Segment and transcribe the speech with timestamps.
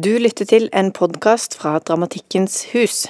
[0.00, 3.00] Du lytter til en podkast fra Dramatikkens hus.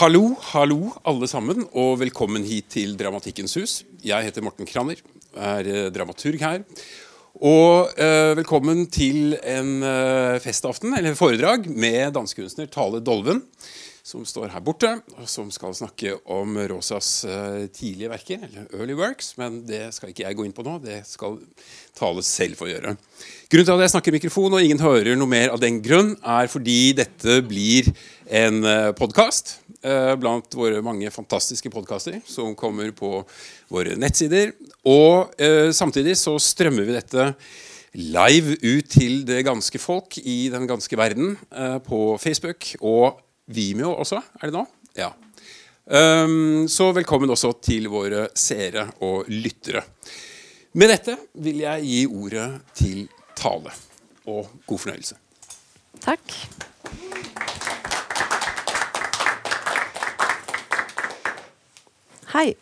[0.00, 3.74] Hallo, hallo alle sammen, og velkommen hit til Dramatikkens hus.
[4.02, 4.98] Jeg heter Morten Kranner,
[5.36, 6.64] er eh, dramaturg her.
[7.38, 13.44] Og eh, velkommen til en eh, festaften, eller foredrag, med dansekunstner Tale Dolven
[14.08, 14.88] som står her borte,
[15.28, 19.34] som skal snakke om Rosas uh, tidlige verker, eller early works.
[19.40, 20.78] Men det skal ikke jeg gå inn på nå.
[20.80, 21.36] Det skal
[21.98, 22.94] Tale selv få gjøre.
[23.50, 26.14] Grunnen til at jeg snakker i mikrofon og ingen hører noe mer av den grunn,
[26.22, 27.90] er fordi dette blir
[28.38, 33.24] en eh, podkast eh, blant våre mange fantastiske podkaster som kommer på
[33.72, 34.54] våre nettsider.
[34.88, 35.34] Og
[35.74, 37.32] samtidig så strømmer vi dette
[37.98, 41.34] live ut til det ganske folk i den ganske verden
[41.84, 43.18] på Facebook og
[43.48, 44.64] Vimeo også, er det nå?
[44.98, 45.08] Ja.
[45.88, 49.80] Um, så velkommen også til våre seere og lyttere.
[50.76, 53.06] Med dette vil jeg gi ordet til
[53.38, 53.72] Tale.
[54.28, 55.16] Og god fornøyelse.
[56.04, 56.34] Takk.
[62.34, 62.52] Hei.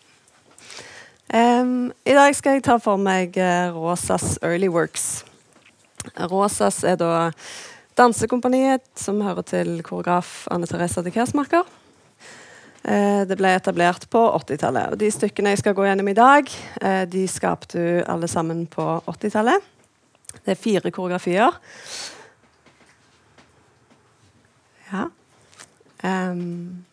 [1.34, 5.24] Um, I dag skal jeg ta for meg uh, Rosas Early Works.
[6.30, 7.32] Rosas er da
[7.96, 11.64] Dansekompaniet, som hører til koreograf Anne Therese de Kersmaker.
[12.84, 14.92] Eh, det ble etablert på 80-tallet.
[14.92, 16.50] og De stykkene jeg skal gå gjennom i dag,
[16.82, 19.64] eh, de skapte du alle sammen på 80-tallet.
[20.44, 21.56] Det er fire koreografier.
[24.92, 25.08] Ja.
[26.04, 26.84] Um.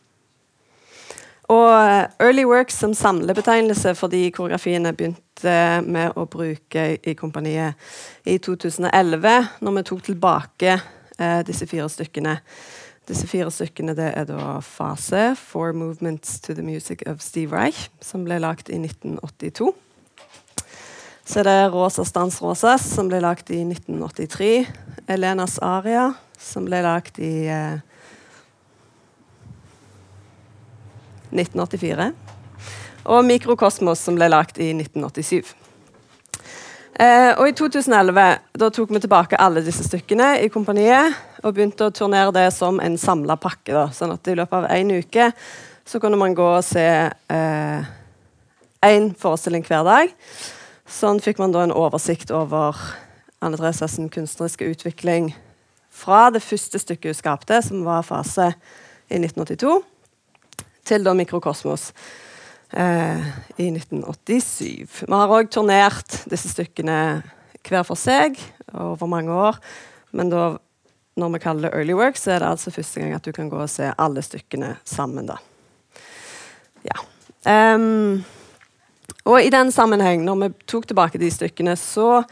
[1.52, 7.76] Og Early Works som samlebetegnelse for de koreografiene begynte med å bruke i kompaniet
[8.26, 10.92] i 2011, når vi tok tilbake eh,
[11.48, 12.40] disse fire stykkene.
[13.08, 17.90] Disse fire stykkene det er da Fase, Four Movements to the Music of Steve Reich,
[18.02, 19.74] som ble lagt i 1982.
[21.26, 24.68] Så er det Stans Dans Rosas, som ble lagt i 1983.
[25.08, 27.80] Elenas Aria, som ble lagt i eh,
[31.32, 32.12] 1984.
[33.06, 35.63] Og Mikrokosmos, som ble lagt i 1987.
[36.94, 38.24] Eh, og I 2011
[38.62, 42.78] da tok vi tilbake alle disse stykkene i kompaniet og begynte å turnere det som
[42.84, 43.74] en samla pakke.
[43.74, 43.88] Da.
[43.96, 45.32] Sånn at i løpet av én uke
[45.90, 46.86] så kunne man gå og se
[47.34, 47.88] én
[48.84, 50.14] eh, forestilling hver dag.
[50.86, 52.78] Sånn fikk man da en oversikt over
[53.44, 55.34] Anne Thereses kunstneriske utvikling
[55.94, 58.52] fra det første stykket hun skapte, som var fase
[59.10, 59.80] i 1982,
[60.86, 61.90] til da Mikrokosmos
[62.74, 65.06] eh, i 1987.
[65.08, 66.98] Vi har òg turnert disse stykkene
[67.64, 68.40] hver for seg
[68.74, 69.60] over mange år.
[70.14, 70.44] Men da,
[71.20, 73.50] når vi kaller det early work, så er det altså første gang at du kan
[73.52, 75.30] gå og se alle stykkene sammen.
[75.30, 75.40] da.
[76.84, 77.04] Ja.
[77.44, 78.24] Um,
[79.26, 82.24] og i den sammenheng, når vi tok tilbake de stykkene, så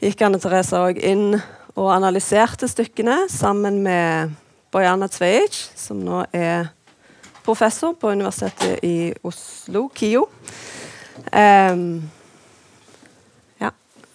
[0.00, 1.40] gikk Anne Therese òg inn
[1.76, 4.36] og analyserte stykkene sammen med
[4.70, 6.70] Bojana Tveic, som nå er
[7.44, 10.26] professor på Universitetet i Oslo, KIO.
[11.32, 12.10] Um,
[13.58, 13.70] ja.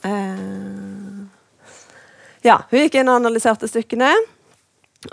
[0.05, 1.25] Uh,
[2.41, 2.61] ja.
[2.69, 4.11] Hun gikk inn og analyserte stykkene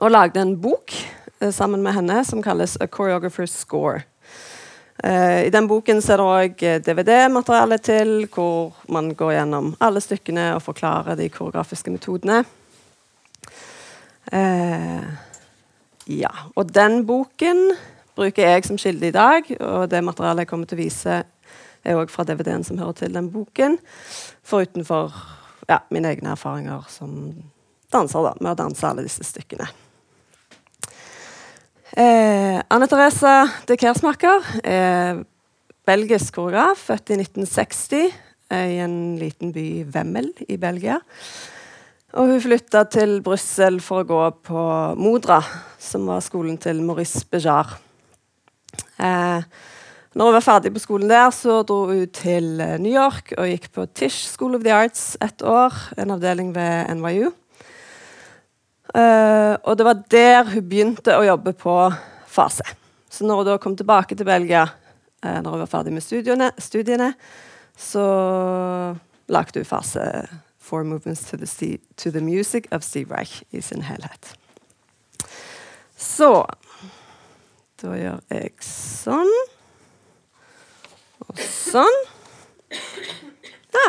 [0.00, 0.94] og lagde en bok
[1.42, 4.04] uh, sammen med henne som kalles A Choreographer's Score.
[5.02, 10.52] Uh, I den boken er det òg DVD-materiale til, hvor man går gjennom alle stykkene
[10.56, 12.44] og forklarer de koreografiske metodene.
[16.06, 17.72] ja, og den boken
[18.18, 19.48] bruker jeg som kilde i dag.
[19.60, 21.22] Og det materialet jeg kommer til å vise,
[21.82, 23.78] er òg fra DVD-en som hører til den boken.
[24.46, 25.14] Forutenfor
[25.68, 27.16] ja, mine egne erfaringer som
[27.92, 29.68] danser, da, med å danse alle disse stykkene.
[31.92, 33.32] Eh, Anne Therese
[33.68, 35.24] de Kersmaker er
[35.84, 41.02] belgisk koreograf, født i 1960 eh, i en liten by, Wemmel i Belgia.
[42.16, 44.64] Og hun flytta til Brussel for å gå på
[45.00, 45.40] Modra,
[45.80, 47.78] som var skolen til Maurice Bejar.
[49.02, 49.42] Eh,
[50.12, 53.48] når hun var ferdig på skolen der, så dro hun til eh, New York og
[53.48, 57.30] gikk på Tisch School of the Arts et år, en avdeling ved NYU.
[58.92, 61.76] Eh, og det var der hun begynte å jobbe på
[62.28, 62.66] fase.
[63.08, 64.66] Så når hun da kom tilbake til Belgia,
[65.24, 67.14] eh, når hun var ferdig med studiene, studiene
[67.76, 68.04] så
[69.32, 70.28] lagde hun fase
[70.60, 74.34] Four Movements to the, to the Music of Steve Reich i sin helhet.
[75.96, 76.46] Så
[77.82, 79.32] da gjør jeg sånn.
[81.26, 81.98] Og sånn.
[83.74, 83.88] Ja.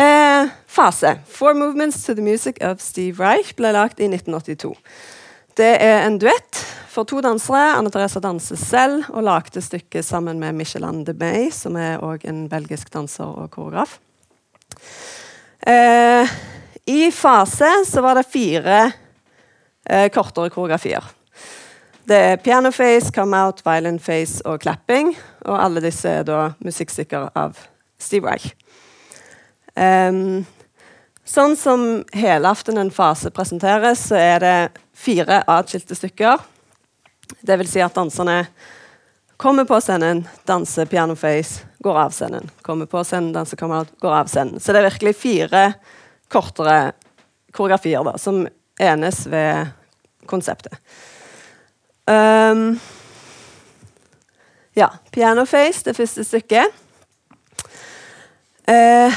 [0.00, 1.18] Eh, fase.
[1.26, 4.74] Four Movements to the Music of Steve Reich ble lagt i 1982.
[5.58, 7.74] Det er en duett for to dansere.
[7.76, 12.24] Anne Therese danser selv og lagde stykket sammen med Michelin de May, som er òg
[12.30, 13.98] en belgisk danser og koreograf.
[15.66, 16.36] Eh,
[16.88, 18.82] I fase så var det fire
[19.84, 21.04] eh, kortere koreografier.
[22.08, 25.12] Det er piano face, come out, violin face og clapping.
[25.46, 27.58] Og alle disse er da musikkstykker av
[28.00, 28.50] Steve Reich.
[29.76, 30.46] Um,
[31.24, 31.84] sånn som
[32.16, 34.56] helaften fase presenteres, så er det
[34.96, 36.40] fire atskilte stykker.
[37.40, 38.42] Det vil si at danserne
[39.40, 42.50] kommer på scenen, danser piano face, går av scenen.
[42.66, 44.60] Kommer på scenen, danser come out, går av scenen.
[44.60, 45.62] Så det er virkelig fire
[46.30, 46.92] kortere
[47.52, 48.42] koreografier da, som
[48.80, 49.72] enes ved
[50.28, 50.76] konseptet.
[52.10, 52.80] Um,
[54.74, 56.72] ja, piano face, det første stykket.
[58.66, 59.14] Uh,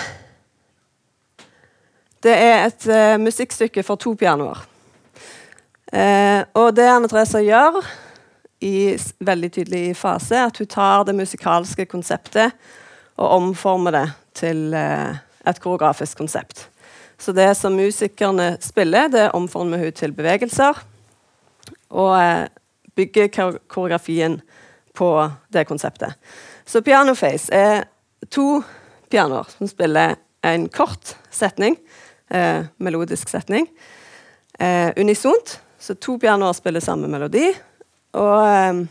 [2.24, 4.62] det er et uh, musikkstykke for to pianoer.
[5.94, 7.82] Uh, og det Anne Therese gjør,
[8.62, 12.54] i, veldig tydelig fase, at hun tar det musikalske konseptet
[13.18, 14.06] og omformer det
[14.38, 16.70] til et koreografisk konsept.
[17.20, 20.80] Så det som musikerne spiller, det omformer hun til bevegelser.
[21.90, 22.48] Og
[22.96, 23.28] bygger
[23.68, 24.42] koreografien
[24.94, 25.10] på
[25.54, 26.14] det konseptet.
[26.66, 27.84] Så Pianoface er
[28.30, 28.62] to
[29.12, 31.78] pianoer som spiller en kort setning,
[32.30, 33.68] eh, melodisk setning,
[34.96, 35.60] unisont.
[35.80, 37.50] Så to pianoer spiller samme melodi,
[38.14, 38.86] og eh,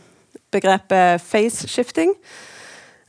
[0.53, 2.13] begrepet face shifting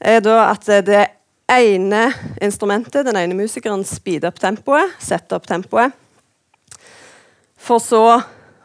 [0.00, 1.02] er da at det
[1.50, 2.06] ene
[2.42, 5.92] instrumentet, den ene musikeren, speeder opp tempoet, setter opp tempoet,
[7.60, 8.04] for så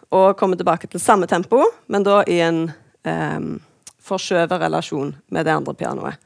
[0.10, 2.64] å komme tilbake til samme tempo, men da i en
[3.06, 3.40] eh,
[4.10, 6.18] forskjøvet relasjon med det andre pianoet.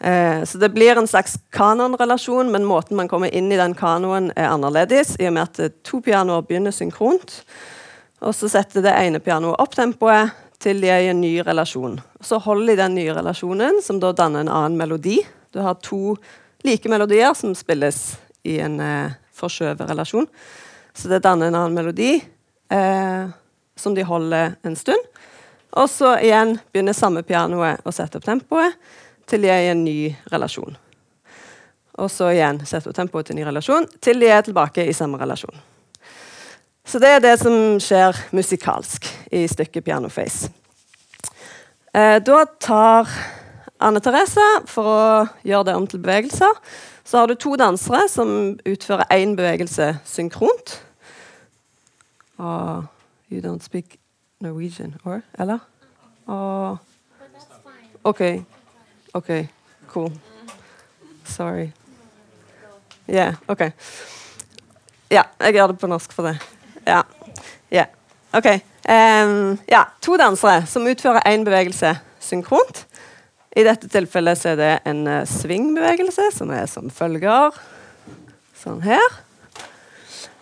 [0.00, 4.30] Eh, så det blir en slags kanonrelasjon, men måten man kommer inn i den kanoen,
[4.36, 7.42] er annerledes, i og med at to pianoer begynner synkront.
[8.24, 11.98] Og så setter det ene pianoet opp tempoet til de er i en ny relasjon.
[12.24, 15.20] Så holder de den nye relasjonen, som da danner en annen melodi.
[15.52, 16.16] Du har to
[16.64, 20.28] like melodier som spilles i en eh, forskjøvet relasjon.
[20.96, 22.18] Så det danner en annen melodi
[22.70, 23.30] eh,
[23.76, 25.08] som de holder en stund.
[25.78, 28.76] Og så igjen begynner samme pianoet å sette opp tempoet
[29.30, 30.76] til de er i en ny relasjon.
[32.00, 34.96] Og så igjen sette opp tempoet til en ny relasjon til de er tilbake i
[34.96, 35.54] samme relasjon.
[36.86, 40.50] Så det er det som skjer musikalsk i stykket 'Pianoface'.
[41.94, 43.08] Eh, da tar
[43.80, 46.58] Anne Therese, for å gjøre det om til bevegelser,
[47.04, 50.80] så har du to dansere som utfører én bevegelse synkront.
[52.40, 52.88] Og
[53.30, 53.98] You don't speak
[54.40, 55.20] Norwegian, or?
[55.38, 55.58] Eller?
[56.26, 56.78] Og
[58.04, 58.20] OK.
[59.14, 59.30] OK.
[59.88, 60.12] Cool.
[61.24, 61.70] Sorry.
[63.10, 63.60] Yeah, OK.
[65.10, 66.36] Ja, jeg gjør det på norsk for det.
[66.86, 67.02] Ja.
[67.72, 67.86] Yeah.
[68.32, 68.46] OK.
[68.86, 72.86] Um, ja, to dansere som utfører én bevegelse synkront.
[73.56, 77.50] I dette tilfellet så er det en uh, svingbevegelse, som er som følger
[78.60, 79.20] Sånn her.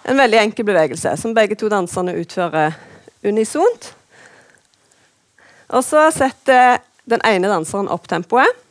[0.02, 2.76] En veldig enkel bevegelse som begge to danserne utfører
[3.24, 3.92] unisont.
[5.68, 6.78] Og så setter
[7.08, 8.64] den ene danseren opp tempoet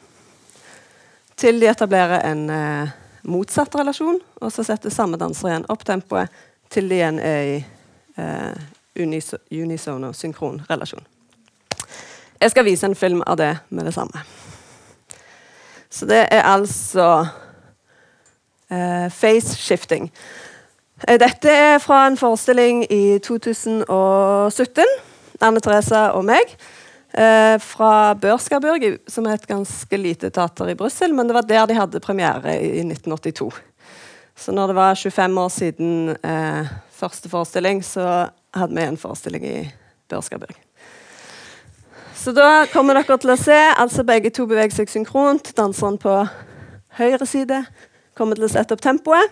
[1.38, 2.96] til de etablerer en eh,
[3.30, 4.20] motsatt relasjon.
[4.42, 6.34] Og så setter samme danser igjen opp tempoet
[6.74, 7.60] til de igjen er i
[8.18, 8.66] eh,
[8.98, 11.06] unisono, synkron relasjon.
[12.42, 14.26] Jeg skal vise en film av det med det samme.
[15.90, 17.28] Så det er altså
[18.70, 20.12] eh, face shifting.
[21.06, 24.83] Eh, dette er fra en forestilling i 2017.
[25.45, 26.56] Anne Therese og meg.
[27.14, 31.14] Eh, fra Børskaburg, som er et ganske lite teater i Brussel.
[31.14, 33.52] Men det var der de hadde premiere i 1982.
[34.38, 39.45] Så når det var 25 år siden eh, første forestilling, så hadde vi en forestilling
[39.45, 39.71] i
[40.10, 40.56] Børskaburg.
[42.18, 45.54] Så da kommer dere til å se altså begge to beveger seg synkront.
[45.57, 46.24] Danseren på
[46.98, 47.62] høyre side
[48.18, 49.30] kommer til å sette opp tempoet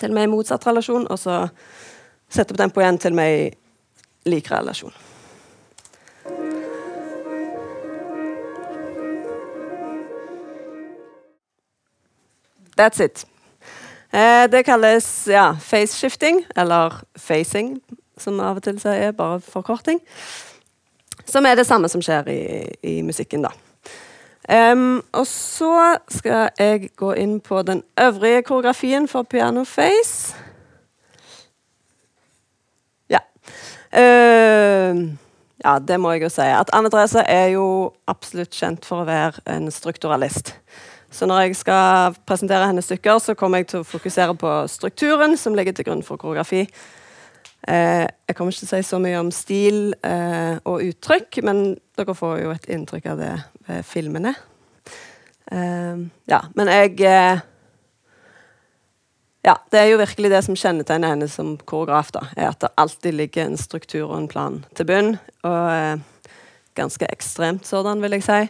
[0.00, 1.44] til meg i motsatt relasjon, og så
[2.30, 3.50] sette opp tempoet igjen til meg i
[4.30, 4.94] lik relasjon.
[12.74, 13.26] That's it.
[14.10, 17.78] Eh, det kalles ja, face-shifting, eller facing,
[18.18, 20.00] som av og til er bare forkorting.
[21.26, 22.40] Som er det samme som skjer i,
[22.82, 23.54] i musikken, da.
[24.44, 30.36] Um, og så skal jeg gå inn på den øvrige koreografien for piano face.
[33.10, 33.22] Ja.
[33.92, 35.08] Uh,
[35.64, 36.44] ja, det må jeg jo si.
[36.44, 40.52] At Anne Therese er jo absolutt kjent for å være en strukturalist.
[41.14, 45.38] Så når jeg skal presentere hennes stykker, så kommer jeg til å fokusere på strukturen
[45.40, 46.66] som ligger til grunn for koreografi.
[47.68, 51.62] Eh, jeg kommer ikke til å si så mye om stil eh, og uttrykk, men
[51.96, 53.32] dere får jo et inntrykk av det
[53.86, 54.34] filmene.
[55.52, 57.42] Eh, ja, men jeg eh,
[59.44, 62.10] ja, det er jo virkelig det som kjennetegner henne som koreograf.
[62.12, 65.18] da, er At det alltid ligger en struktur og en plan til bunn.
[65.42, 65.98] Og eh,
[66.74, 68.48] ganske ekstremt sådan, vil jeg si.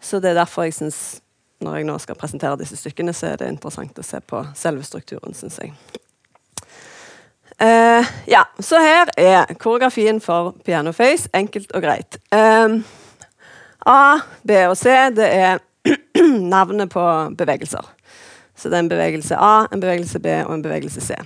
[0.00, 1.20] Så det er derfor jeg syns,
[1.60, 4.82] når jeg nå skal presentere disse stykkene, så er det interessant å se på selve
[4.82, 5.72] strukturen, syns jeg.
[7.62, 11.30] Eh, ja, så her er koreografien for Pianoface.
[11.34, 12.18] Enkelt og greit.
[12.34, 12.80] Eh,
[13.86, 15.58] A, B og C det er
[16.54, 17.06] navnet på
[17.38, 17.92] bevegelser.
[18.56, 21.16] Så det er en bevegelse A, en bevegelse B og en bevegelse C.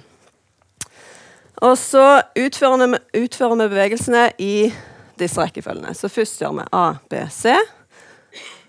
[1.61, 4.73] Og så utfører vi, bevegelsene i
[5.19, 5.95] disse rekkefølgene.
[5.95, 7.55] Så først gjør vi A, B, C.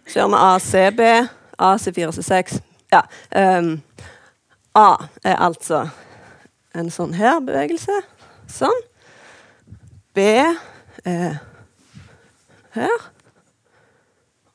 [0.07, 1.01] Så gjør vi A, C, B,
[1.59, 2.59] A, C4, C6.
[2.91, 3.01] Ja.
[3.57, 3.81] Um,
[4.75, 5.85] A er altså
[6.75, 8.01] en sånn her bevegelse.
[8.51, 8.83] Sånn.
[10.15, 10.27] B
[11.07, 11.39] er
[12.75, 13.09] her.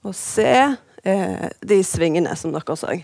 [0.07, 2.95] Og se eh, de svingene som dere så.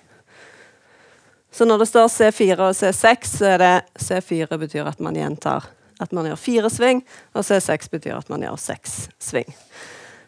[1.53, 5.69] Så når det står C4 og C6, så er det C4 betyr at man gjentar
[6.03, 7.03] at man gjør fire sving,
[7.37, 9.49] og C6 betyr at man gjør seks sving.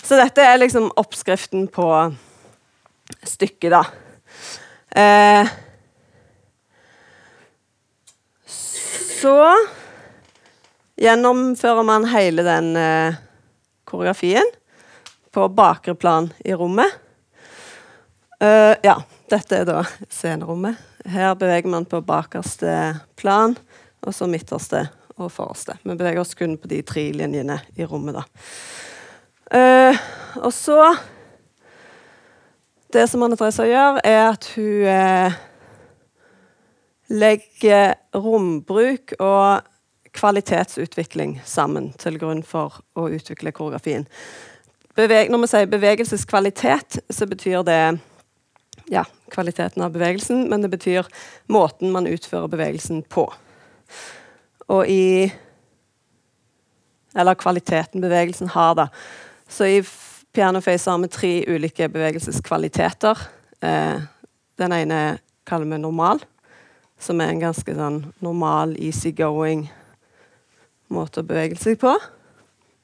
[0.05, 1.89] Så dette er liksom oppskriften på
[3.25, 3.83] stykket, da.
[4.95, 5.55] Eh,
[8.47, 9.39] så
[11.01, 13.17] gjennomfører man hele den eh,
[13.89, 14.47] koreografien
[15.35, 16.93] på bakre plan i rommet.
[18.43, 18.99] Uh, ja,
[19.31, 20.79] dette er da scenerommet.
[21.11, 23.57] Her beveger man på bakerste plan,
[24.05, 24.87] og så midterste
[25.19, 25.77] og forreste.
[25.83, 28.25] Vi beveger oss kun på de tre linjene i rommet, da.
[29.55, 29.99] Uh,
[30.43, 30.95] og så
[32.95, 35.35] Det som Anne Therese gjør, er at hun uh,
[37.11, 39.67] legger rombruk og
[40.15, 44.07] kvalitetsutvikling sammen til grunn for å utvikle koreografien.
[44.95, 47.79] Beveg, når vi sier bevegelseskvalitet, så betyr det
[48.93, 51.09] ja, kvaliteten av bevegelsen, men det betyr
[51.51, 53.27] måten man utfører bevegelsen på.
[54.71, 55.33] Og i
[57.15, 58.89] Eller kvaliteten bevegelsen har, da.
[59.49, 59.83] Så i
[60.35, 63.19] Pianoface har vi tre ulike bevegelseskvaliteter.
[63.63, 64.01] Eh,
[64.59, 66.25] den ene kaller vi normal,
[66.99, 69.69] som er en ganske sånn normal, easy-going
[70.91, 71.95] måte å bevege seg på.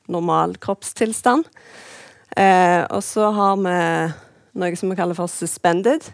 [0.07, 1.51] Normal kroppstilstand.
[2.37, 3.77] Eh, og så har vi
[4.61, 6.07] noe som vi kaller for suspended,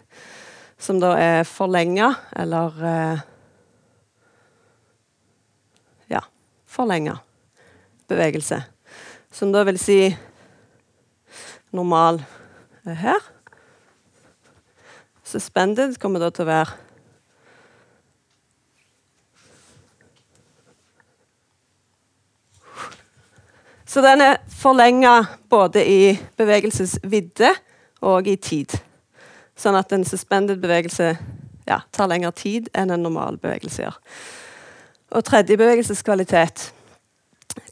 [0.81, 3.25] som da er forlenga, eller eh,
[6.07, 6.23] Ja,
[6.71, 7.19] forlenga
[8.07, 8.61] bevegelse.
[9.35, 9.99] Som da vil si
[11.75, 12.23] normal
[12.87, 13.25] er her.
[15.27, 16.86] Suspended kommer da til å være
[23.97, 26.01] Så den er forlenga både i
[26.37, 27.49] bevegelsesvidde
[28.05, 28.75] og i tid.
[29.57, 31.15] Sånn at en suspended bevegelse
[31.65, 33.95] ja, tar lengre tid enn en normal bevegelse gjør.
[35.17, 36.67] Og tredje bevegelseskvalitet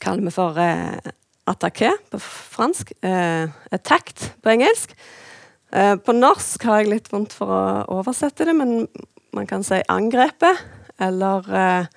[0.01, 1.11] kaller vi for eh,
[1.53, 2.95] attaqué på fransk.
[3.05, 3.45] Eh,
[3.77, 4.95] attacked på engelsk.
[5.77, 8.87] Eh, på norsk har jeg litt vondt for å oversette det, men
[9.37, 10.65] man kan si angrepet
[11.05, 11.93] eller eh,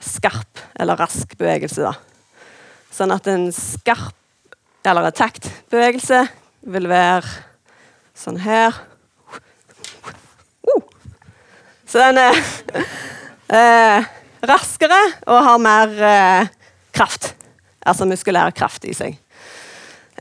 [0.00, 1.84] skarp eller rask bevegelse.
[1.84, 2.11] da.
[2.92, 4.18] Sånn at en skarp
[4.84, 6.24] eller attacked bevegelse
[6.72, 7.28] vil være
[8.18, 8.76] sånn her.
[10.66, 10.82] Uh.
[11.86, 12.40] Så den er
[13.58, 14.10] eh,
[14.48, 16.52] raskere og har mer eh,
[16.94, 17.32] kraft.
[17.82, 19.18] Altså muskulær kraft i seg.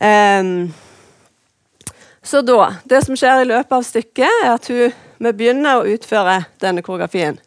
[0.01, 0.71] Um,
[2.25, 5.87] så da Det som skjer i løpet av stykket, er at hun, vi begynner å
[5.89, 7.37] utføre denne koreografien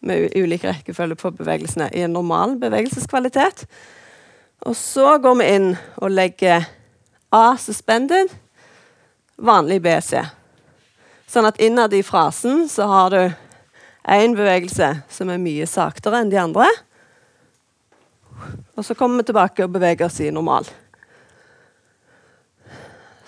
[0.00, 3.66] med ulik rekkefølge på bevegelsene i en normal bevegelseskvalitet.
[4.66, 5.70] Og så går vi inn
[6.02, 6.66] og legger
[7.32, 8.32] A suspended,
[9.40, 10.18] vanlig BC.
[11.30, 13.20] Sånn at innad i frasen så har du
[14.10, 16.66] én bevegelse som er mye saktere enn de andre.
[18.76, 20.68] Og så kommer vi tilbake og beveger oss i normal.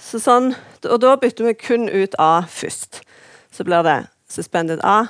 [0.02, 0.50] Så sånn,
[0.84, 3.00] og da bytter vi kun ut A først.
[3.52, 3.98] Så blir det
[4.28, 5.06] suspended A,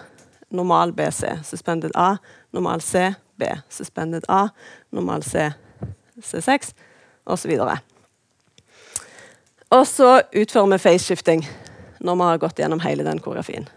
[0.54, 1.38] normal BC.
[1.48, 2.16] Suspended A,
[2.52, 3.48] normal C, B.
[3.72, 4.48] Suspended A,
[4.92, 5.48] normal C,
[6.20, 6.72] C6
[7.24, 7.52] osv.
[9.70, 11.46] Og, så utfører vi faceshifting
[12.02, 13.68] når vi har gått gjennom hele den koreografien.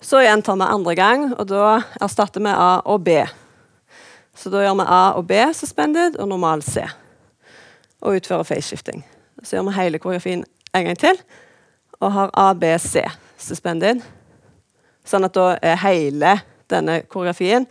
[0.00, 3.22] Så gjentar vi andre gang, og da erstatter vi A og B.
[4.36, 6.84] Så da gjør vi A og B suspended og normal C.
[8.04, 9.06] Og utfører faceshifting.
[9.42, 10.44] Så gjør vi hele koreografien
[10.74, 11.20] en gang til
[12.00, 13.02] og har A, B, C
[13.40, 14.02] suspended.
[15.06, 16.34] Sånn at da er hele
[16.70, 17.66] denne koreografien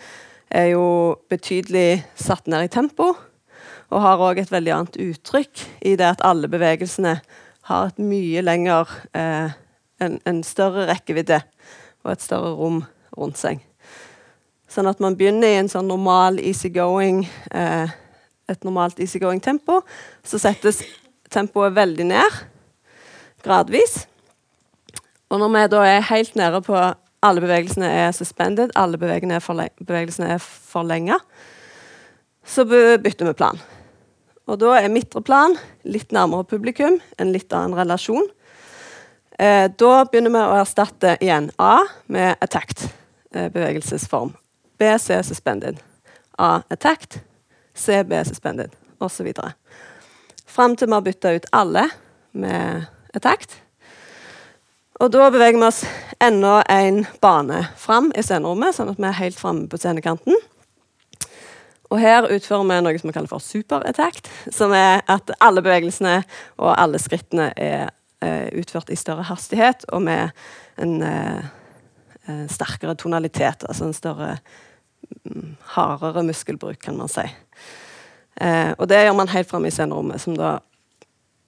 [0.50, 0.86] er jo
[1.30, 3.12] betydelig satt ned i tempo.
[3.96, 7.16] Og har òg et veldig annet uttrykk i det at alle bevegelsene
[7.70, 9.54] har et mye lenger eh,
[10.04, 11.40] en, en, større rekkevidde
[12.04, 12.82] og et større rom
[13.16, 13.62] rundt seg.
[14.68, 17.24] Sånn at man begynner i en sånn normal easygoing
[17.56, 17.94] eh,
[18.52, 19.80] et normalt easygoing tempo.
[20.26, 20.84] Så settes
[21.34, 22.42] tempoet veldig ned,
[23.46, 24.04] gradvis.
[25.32, 26.76] Og når vi da er helt nede på
[27.26, 31.18] alle bevegelsene er suspended, alle bevegelsene er, forle bevegelsene forlenga,
[32.46, 33.58] så bytter vi plan.
[34.46, 35.56] Og da er midtre plan
[35.90, 38.28] litt nærmere publikum, en litt annen relasjon.
[39.40, 42.86] Eh, da begynner vi å erstatte igjen A med attacked
[43.34, 44.36] eh, bevegelsesform.
[44.78, 45.82] B, C suspended.
[46.38, 47.20] A attacked,
[47.74, 49.34] C, B suspended, osv.
[50.46, 51.90] Fram til vi har bytta ut alle
[52.32, 52.86] med
[53.18, 53.58] attacked.
[55.04, 55.82] Og da beveger vi oss
[56.24, 60.38] enda en bane fram i scenerommet, sånn at vi er helt framme på scenekanten.
[61.94, 64.22] Og her utfører vi noe som vi kaller for superattack,
[64.54, 66.18] som er at alle bevegelsene
[66.58, 67.90] og alle skrittene er
[68.26, 70.34] eh, utført i større hastighet og med
[70.82, 71.46] en uh,
[72.28, 74.34] uh, sterkere tonalitet, altså en større
[75.24, 77.24] um, hardere muskelbruk, kan man si.
[78.78, 80.58] og det gjør man helt framme i scenerommet, som da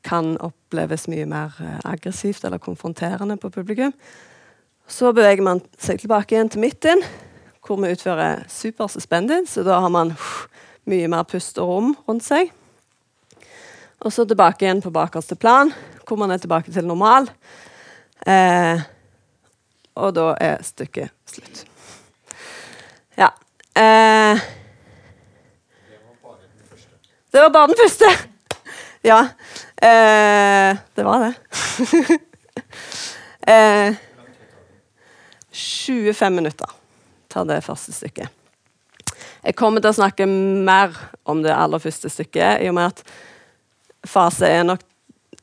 [0.07, 3.93] kan oppleves mye mer eh, aggressivt eller konfronterende på publikum.
[4.87, 7.03] Så beveger man seg tilbake igjen til midten,
[7.67, 8.87] hvor vi utfører super.
[8.87, 10.15] Så da har man
[10.87, 12.51] mye mer pust og rom rundt seg.
[13.99, 15.73] Og så tilbake igjen på bakerste plan,
[16.07, 17.27] hvor man er tilbake til normal.
[18.27, 18.85] Eh,
[19.97, 21.65] og da er stykket slutt.
[23.17, 23.31] Ja.
[23.75, 24.45] Eh,
[27.33, 28.11] det var bare den første.
[29.03, 29.19] ja.
[29.77, 31.33] Eh, det var det.
[33.53, 33.95] eh,
[35.51, 36.86] 25 minutter
[37.37, 38.33] tar det første stykket.
[39.45, 40.95] Jeg kommer til å snakke mer
[41.29, 43.03] om det aller første stykket, i og med at
[44.07, 44.83] fase er nok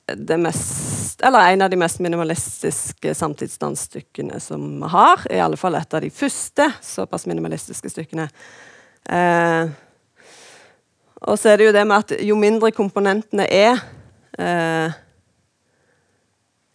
[0.04, 5.22] det mest Eller en av de mest minimalistiske samtidsdansstykkene som vi har.
[5.30, 8.26] I alle fall et av de første såpass minimalistiske stykkene.
[9.08, 9.70] Eh,
[11.22, 13.80] og så er det jo det med at jo mindre komponentene er,
[14.36, 14.98] eh,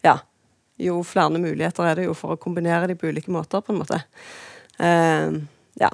[0.07, 0.15] ja,
[0.79, 3.83] jo flere muligheter er det jo for å kombinere de på ulike måter, på en
[3.83, 3.99] måte.
[4.79, 5.39] Eh,
[5.83, 5.91] ja.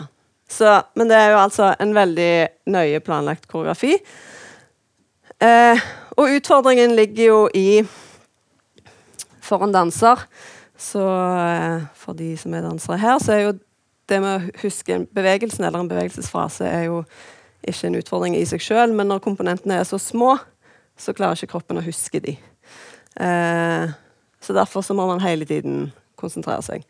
[0.49, 2.31] Så, men det er jo altså en veldig
[2.69, 3.97] nøye planlagt koreografi.
[5.41, 5.81] Uh,
[6.15, 7.83] og utfordringen ligger jo i
[9.43, 10.21] For en danser,
[10.79, 13.51] så uh, for de som er dansere her, så er jo
[14.09, 17.01] det med å huske bevegelsen eller en bevegelsesfrase er jo
[17.65, 20.35] ikke en utfordring i seg sjøl, men når komponentene er så små,
[20.97, 22.35] så klarer ikke kroppen å huske de.
[23.17, 23.93] Eh,
[24.41, 26.85] så derfor så må man hele tiden konsentrere seg.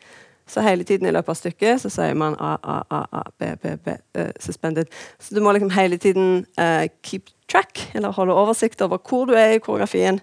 [0.48, 3.56] Så hele tiden i løpet av stykket så sier man A, A, A, A, B,
[3.62, 4.92] B, B, uh, suspended.
[5.20, 9.34] Så du må liksom hele tiden uh, keep track, eller holde oversikt over hvor du
[9.34, 10.20] er i koreografien.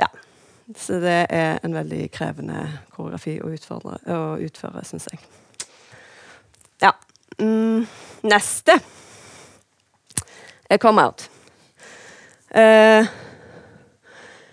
[0.00, 0.08] Ja.
[0.76, 2.62] Så det er en veldig krevende
[2.94, 5.20] koreografi å, utfordre, å utføre, syns jeg.
[6.80, 6.94] Ja.
[7.40, 7.84] Mm,
[8.22, 8.78] neste
[10.70, 11.28] er come out.
[12.54, 13.04] Uh,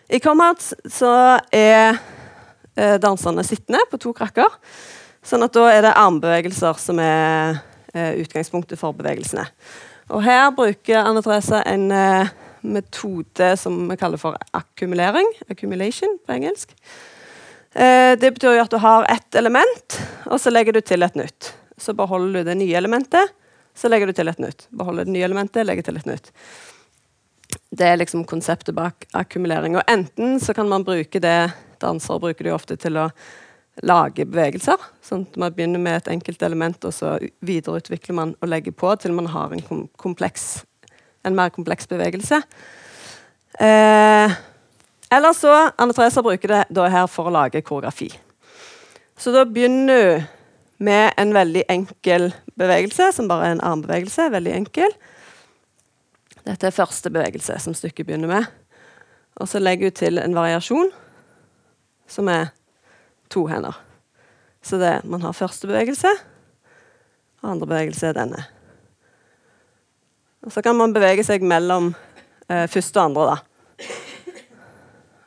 [0.09, 1.97] I out så er
[2.79, 4.53] uh, danserne sittende på to krakker.
[5.25, 7.57] Sånn at da er det armbevegelser som er
[7.91, 9.43] eh, utgangspunktet for bevegelsene.
[10.15, 11.89] Og her bruker Anne Therese en
[12.63, 15.27] metode som vi kaller for akkumulering.
[15.51, 16.71] Accumulation på engelsk.
[17.73, 19.99] det betyr jo at du har ett element,
[20.31, 21.51] og så legger du til et nytt.
[21.77, 23.35] Så beholder du det nye elementet,
[23.75, 24.69] så legger du til et nytt.
[24.71, 26.31] Beholder det nye elementet, legger til et nytt.
[27.69, 29.75] Det er liksom konseptet bak akkumulering.
[29.75, 31.39] Og enten så kan man bruke det
[31.77, 33.09] Dansere bruker det ofte til å
[33.85, 34.81] lage bevegelser.
[35.05, 38.95] sånn at Man begynner med et enkelt element, og så videreutvikler man og legger på
[38.97, 40.65] til man har en, kompleks,
[41.23, 42.41] en mer kompleks bevegelse.
[43.59, 44.33] Eh,
[45.13, 48.09] eller så Anne Therese bruker det da her for å lage koreografi.
[49.17, 50.25] Så da begynner du
[50.77, 54.29] med en veldig enkel bevegelse, som bare er en armbevegelse.
[54.33, 54.93] Veldig enkel.
[56.47, 58.45] Dette er første bevegelse som stykket begynner med.
[59.37, 60.93] Og så legger hun til en variasjon
[62.07, 62.53] som er
[63.29, 63.75] to hender.
[64.63, 66.09] Så det, man har første bevegelse,
[67.43, 68.39] og andre bevegelse er denne.
[70.47, 71.91] Og så kan man bevege seg mellom
[72.47, 73.37] eh, første og andre, da.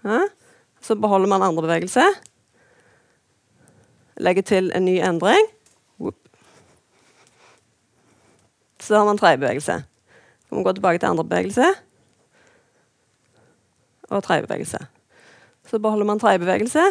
[0.09, 0.21] Ja?
[0.81, 2.05] Så beholder man andre bevegelse.
[4.21, 5.45] Legger til en ny endring.
[8.81, 9.83] Så har man tredje bevegelse.
[10.51, 11.67] Så må vi gå tilbake til andre bevegelse.
[14.11, 14.81] Og tredje bevegelse.
[15.71, 16.83] Så beholder man tredje bevegelse.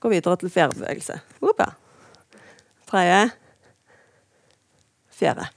[0.00, 1.18] Går videre til fjerde bevegelse.
[1.42, 1.72] Opa.
[2.86, 3.24] Tredje.
[5.10, 5.48] Fjerde.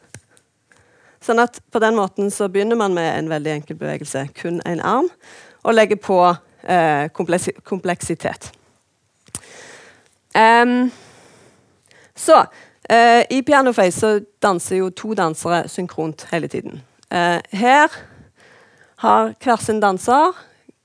[1.22, 4.82] Sånn at på den måten så begynner man med en veldig enkel bevegelse, kun én
[4.82, 5.12] arm,
[5.62, 6.18] og legger på
[6.66, 7.06] eh,
[7.70, 8.50] kompleksitet.
[10.34, 10.90] Um,
[12.18, 12.42] så
[12.90, 16.82] Eh, I pianoface så danser jo to dansere synkront hele tiden.
[17.12, 17.92] Eh, her
[18.98, 20.36] har hver sin danser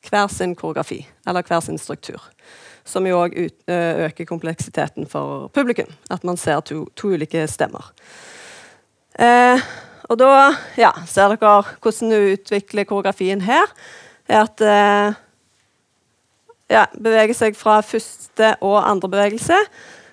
[0.08, 2.22] hver sin koreografi, eller hver sin struktur.
[2.84, 3.36] Som jo òg
[3.68, 5.92] øker kompleksiteten for publikum.
[6.10, 7.92] At man ser to, to ulike stemmer.
[9.18, 9.60] Eh,
[10.10, 13.68] og da ja, ser dere hvordan du utvikler koreografien her.
[14.28, 15.20] er at eh,
[16.70, 19.58] ja, beveger seg fra første og andre bevegelse.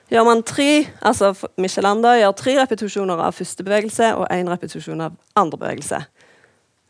[0.07, 5.17] Gjør man tre, altså Michelanda gjør tre repetisjoner av første bevegelse og én repetisjon av
[5.35, 5.99] andre bevegelse.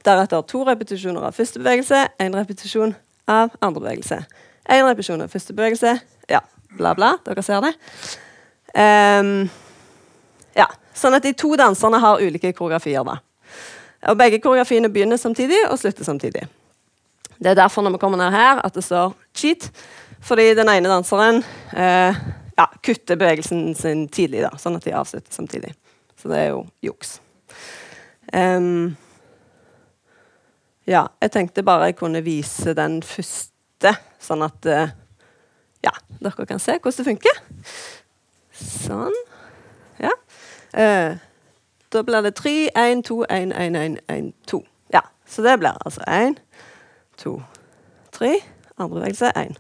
[0.06, 2.94] Deretter to repetisjoner av første bevegelse, én repetisjon
[3.28, 4.22] av andre bevegelse.
[4.70, 5.96] Én repetisjon av første bevegelse.
[6.30, 6.44] Ja,
[6.78, 7.16] bla, bla.
[7.26, 7.74] Dere ser det.
[8.78, 9.48] Um,
[10.54, 13.06] ja, Sånn at de to danserne har ulike koreografier.
[13.06, 13.20] da.
[14.10, 16.48] Og Begge koreografiene begynner samtidig og slutter samtidig.
[17.38, 19.70] Det er derfor når vi kommer ned her, at det står 'cheat'.
[20.22, 21.44] Fordi den ene danseren
[21.78, 22.16] eh,
[22.58, 25.74] ja, kutter bevegelsen sin tidlig, da, sånn at de avslutter samtidig.
[26.18, 27.18] Så det er jo juks.
[28.34, 28.96] Um,
[30.88, 33.94] ja, jeg tenkte bare jeg kunne vise den første,
[34.24, 34.96] sånn at uh,
[35.86, 35.94] ja,
[36.24, 37.42] dere kan se hvordan det funker.
[38.58, 39.22] Sånn.
[40.02, 40.16] Ja.
[40.74, 41.22] Uh,
[41.94, 44.64] da blir det 3, 1, 2, 1, 1, 1, 1, 2.
[44.94, 46.42] Ja, så det blir altså 1,
[47.22, 47.38] to,
[48.12, 48.34] tre.
[48.78, 49.32] Andre bevegelse.
[49.38, 49.56] Én.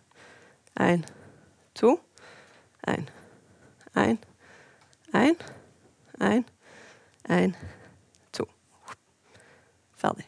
[0.79, 1.05] Én,
[1.75, 1.95] to,
[2.87, 3.07] én.
[3.97, 4.17] Én,
[5.13, 5.35] én,
[6.21, 6.45] én,
[7.29, 7.55] én,
[8.31, 8.45] to.
[9.97, 10.25] Ferdig.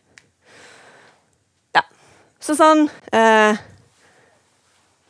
[1.75, 1.83] Ja.
[2.39, 3.59] Så sånn eh,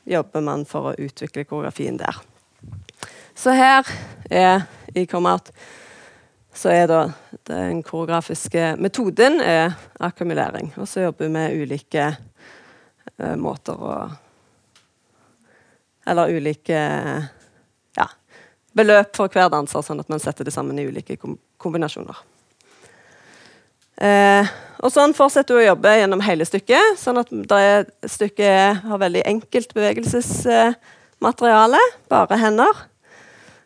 [0.10, 2.20] jobber man for å utvikle koreografien der.
[3.40, 3.88] Så her
[4.30, 5.54] er i Comout
[6.60, 7.04] så er da
[7.48, 10.74] den koreografiske metoden er akkumulering.
[10.76, 14.00] Og så jobber vi med ulike eh, måter å
[16.10, 16.78] Eller ulike
[18.80, 21.16] beløp for hver danser, sånn at man setter det sammen i ulike
[21.60, 22.18] kombinasjoner.
[24.00, 24.48] Eh,
[24.80, 27.28] og sånn fortsetter du å jobbe gjennom hele stykket, sånn at
[28.08, 31.82] stykket har veldig enkelt bevegelsesmateriale.
[32.12, 32.74] Bare hender.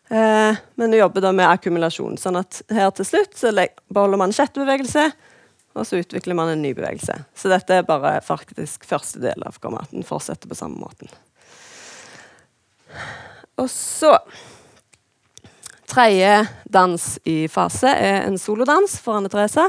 [0.09, 2.17] Eh, men du jobber da med akkumulasjon.
[2.17, 5.11] sånn at her til slutt så beholder man sjette bevegelse,
[5.73, 7.23] og så utvikler man en ny bevegelse.
[7.35, 10.03] Så dette er bare faktisk første del av formaten.
[10.05, 11.07] Fortsetter på samme måten.
[13.57, 14.17] Og så
[15.93, 19.67] Tredje dans i fase er en solodans for Anne Therese.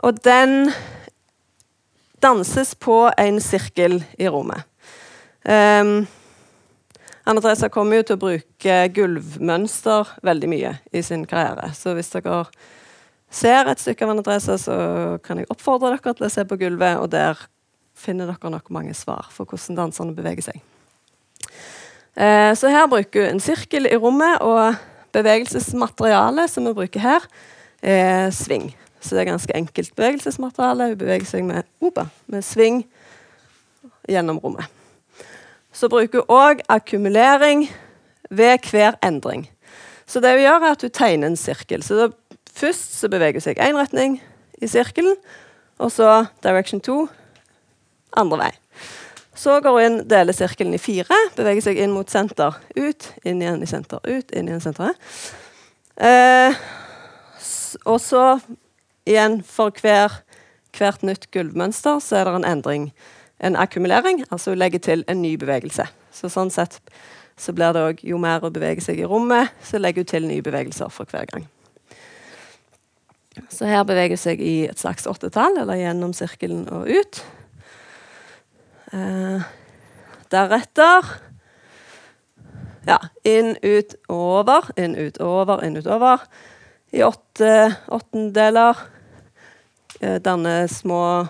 [0.00, 0.70] Og den
[2.24, 4.64] danses på en sirkel i rommet.
[5.44, 6.06] Um,
[7.28, 11.68] Anne Therese kommer jo til å bruke gulvmønster veldig mye i sin karriere.
[11.76, 12.46] Så hvis dere
[13.28, 14.78] ser et stykke av Anne Therese, så
[15.20, 17.44] kan jeg oppfordre dere til å se på gulvet, og der
[17.92, 20.64] finner dere nok mange svar for hvordan danserne beveger seg.
[22.16, 24.80] Eh, så her bruker hun en sirkel i rommet, og
[25.14, 27.26] bevegelsesmaterialet som vi bruker her,
[27.84, 28.72] er sving.
[29.00, 30.90] Så det er ganske enkelt bevegelsesmateriale.
[30.92, 32.82] Hun beveger seg med, opa, med sving
[34.08, 34.68] gjennom rommet.
[35.74, 37.66] Så bruker hun òg akkumulering
[38.30, 39.48] ved hver endring.
[40.06, 41.82] Så det hun gjør, er at hun tegner en sirkel.
[41.82, 42.08] Så da,
[42.54, 44.20] Først så beveger hun seg én retning
[44.62, 45.16] i sirkelen,
[45.82, 47.08] og så direction 2
[48.22, 48.50] andre vei.
[49.34, 53.42] Så går hun inn, deler sirkelen i fire, beveger seg inn mot senter, ut, inn
[53.42, 55.10] igjen i senter, ut, inn igjen i senteret.
[55.96, 56.62] Eh,
[57.84, 58.22] og så
[59.08, 60.20] igjen, for hver,
[60.78, 62.88] hvert nytt gulvmønster, så er det en endring
[63.44, 65.86] en akkumulering, altså legge til en ny bevegelse.
[66.14, 66.78] Så sånn sett
[67.36, 70.28] så blir det òg jo mer å bevege seg i rommet, så legger hun til
[70.28, 71.48] nye bevegelser for hver gang.
[73.50, 77.24] Så her beveger seg i et slags åttetall, eller gjennom sirkelen og ut.
[78.94, 79.46] Eh,
[80.30, 81.08] deretter
[82.86, 84.68] ja, inn, ut, over.
[84.78, 86.22] Inn, ut, over, inn, ut, over.
[86.94, 88.78] I åtte åttendeler.
[90.00, 91.26] Eh, danne små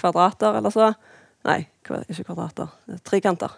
[0.00, 0.90] kvadrater eller så.
[1.46, 2.72] Nei, ikke kvadrater.
[3.06, 3.54] Trikanter.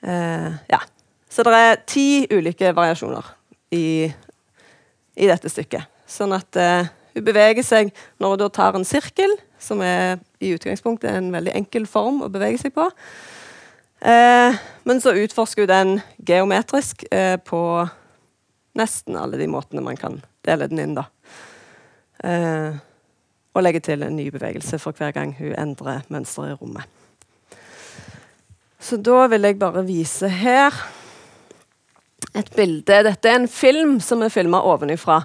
[0.00, 0.80] Eh, ja.
[1.28, 3.26] Så det er ti ulike variasjoner
[3.74, 4.06] i,
[5.18, 5.90] i dette stykket.
[6.06, 7.90] Sånn at eh, hun beveger seg
[8.22, 9.34] når hun tar en sirkel,
[9.64, 12.88] som er i utgangspunktet en veldig enkel form å bevege seg på.
[14.04, 15.92] Eh, men så utforsker hun den
[16.28, 17.60] geometrisk eh, på
[18.76, 21.06] nesten alle de måtene man kan dele den inn, da.
[22.24, 22.76] Eh,
[23.54, 27.00] og legge til en ny bevegelse for hver gang hun endrer mønsteret i rommet.
[28.84, 30.74] Så da vil jeg bare vise her
[32.34, 32.98] et bilde.
[33.06, 35.22] Dette er en film som er filma ovenifra.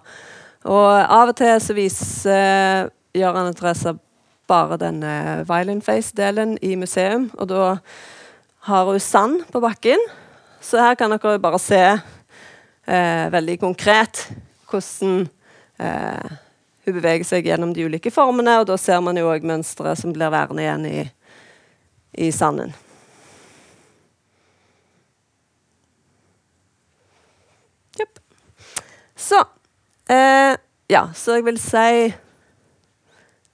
[0.69, 3.95] Og av og til så viser uh, Gøran Therese
[4.49, 5.13] bare denne
[5.47, 7.29] violin face-delen i museum.
[7.37, 7.77] Og da
[8.69, 10.01] har hun sand på bakken.
[10.61, 11.79] Så her kan dere bare se
[12.89, 14.25] eh, veldig konkret
[14.69, 15.23] hvordan
[15.79, 16.37] eh,
[16.85, 20.13] hun beveger seg gjennom de ulike formene, og da ser man jo òg mønstre som
[20.13, 21.01] blir værende igjen i,
[22.27, 22.73] i sanden.
[27.99, 28.19] Jepp.
[29.15, 29.43] Så
[30.09, 30.57] eh,
[30.89, 32.09] Ja, så jeg vil si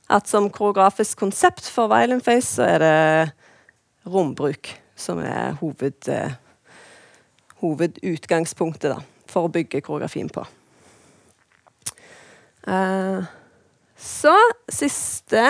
[0.09, 2.95] at som koreografisk konsept for Violent Face så er det
[4.05, 6.35] rombruk som er hoved, eh,
[7.61, 10.45] hovedutgangspunktet da, for å bygge koreografien på.
[12.67, 13.25] Eh,
[13.97, 14.35] så
[14.69, 15.43] siste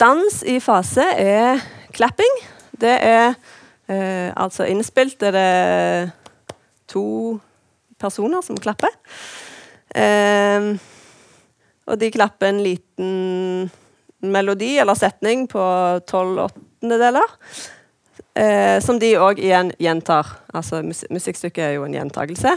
[0.00, 1.60] dans i fase er
[1.94, 2.40] clapping.
[2.80, 3.34] Det er
[3.88, 6.12] eh, altså innspilt er det
[6.90, 7.38] to
[8.00, 8.90] personer som klapper.
[9.94, 10.72] Eh,
[11.86, 13.70] og de klapper en liten
[14.22, 15.62] melodi eller setning på
[16.06, 17.38] tolv åttendedeler.
[18.34, 20.28] Eh, som de òg igjen gjentar.
[20.54, 22.54] Altså mus musikkstykket er jo en gjentagelse.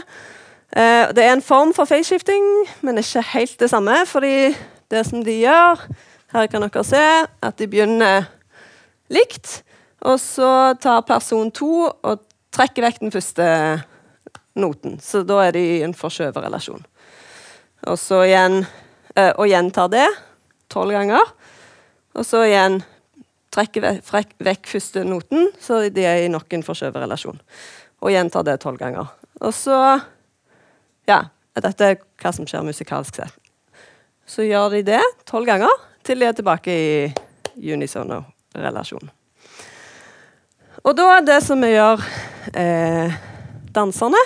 [0.72, 2.46] Eh, det er en form for faceshifting,
[2.86, 3.98] men ikke helt det samme.
[4.06, 4.54] Fordi
[4.90, 5.88] det som de gjør
[6.32, 8.24] Her kan dere se at de begynner
[9.08, 9.62] likt.
[10.02, 13.46] Og så tar person to og trekker vekk den første
[14.58, 14.98] noten.
[15.00, 16.82] Så da er de i en forskjøvet relasjon.
[17.86, 18.64] Og så igjen
[19.16, 20.06] Og gjentar det
[20.72, 21.30] tolv ganger.
[22.16, 22.80] Og så igjen
[23.54, 23.84] trekker
[24.44, 27.38] vekk, første noten, så de er i nok en forskjøvet relasjon.
[28.04, 29.08] Og gjentar det tolv ganger.
[29.40, 30.00] Og så
[31.06, 31.20] Ja,
[31.54, 33.34] dette er hva som skjer musikalsk sett.
[34.26, 35.70] Så gjør de det tolv ganger
[36.02, 39.06] til de er tilbake i unisono-relasjon.
[40.82, 42.02] Og da er det som vi gjør
[42.58, 43.14] eh,
[43.74, 44.20] danserne,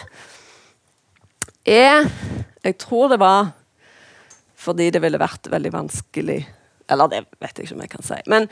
[1.64, 2.08] er
[2.64, 3.52] Jeg tror det var
[4.60, 6.40] fordi det ville vært veldig vanskelig
[6.90, 8.16] Eller det vet jeg ikke om jeg kan si.
[8.26, 8.48] Men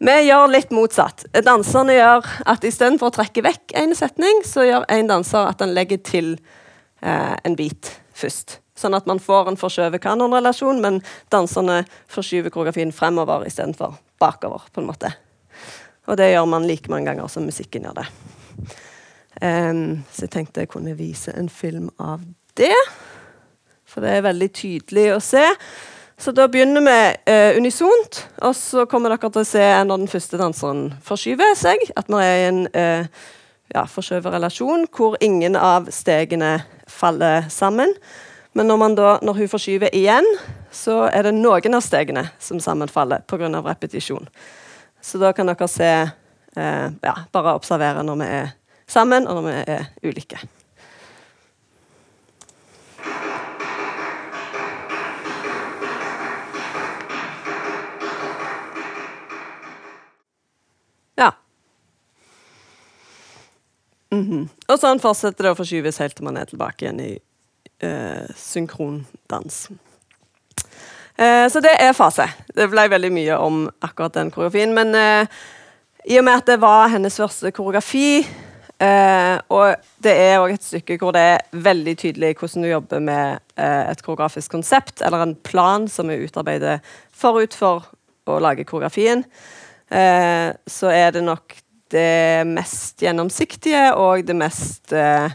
[0.00, 1.26] vi gjør litt motsatt.
[1.44, 5.74] Danserne gjør at istedenfor å trekke vekk en setning, så gjør en danser at han
[5.76, 6.30] legger til
[7.04, 8.62] eh, en bit først.
[8.80, 14.64] Sånn at man får en forskjøvet kanonrelasjon, men danserne forskyver koreografien fremover istedenfor bakover.
[14.72, 15.12] på en måte.
[16.08, 18.08] Og det gjør man like mange ganger som musikken gjør det.
[19.42, 22.24] Um, så jeg tenkte jeg kunne vise en film av
[22.58, 22.74] det.
[23.92, 25.44] For det er veldig tydelig å se.
[26.22, 26.98] Så da begynner vi
[27.32, 31.82] eh, unisont, og så kommer dere til å se når den første danseren forskyver seg.
[31.98, 33.22] At vi er i en eh,
[33.74, 37.96] ja, forskjøvet relasjon hvor ingen av stegene faller sammen.
[38.54, 40.28] Men når, da, når, hun forskyver igjen,
[40.70, 43.48] så er det noen av stegene som sammenfaller pga.
[43.64, 44.28] repetisjon.
[45.02, 49.48] Så da kan dere se eh, ja, Bare observere når vi er sammen, og når
[49.48, 50.38] vi er ulike.
[64.12, 64.48] Mm -hmm.
[64.68, 67.18] Og sånn fortsetter det å forskyves helt til man er tilbake igjen i
[67.80, 69.68] eh, synkrondans.
[71.16, 72.28] Eh, så det er fase.
[72.54, 74.74] Det ble veldig mye om akkurat den koreografien.
[74.74, 75.26] Men eh,
[76.04, 78.26] i og med at det var hennes første koreografi,
[78.78, 83.00] eh, og det er òg et stykke hvor det er veldig tydelig hvordan du jobber
[83.00, 86.80] med eh, et koreografisk konsept, eller en plan som er utarbeidet
[87.14, 87.86] forut for
[88.26, 89.24] å lage koreografien,
[89.90, 91.61] eh, så er det nok
[91.92, 95.34] det mest gjennomsiktige og det mest eh,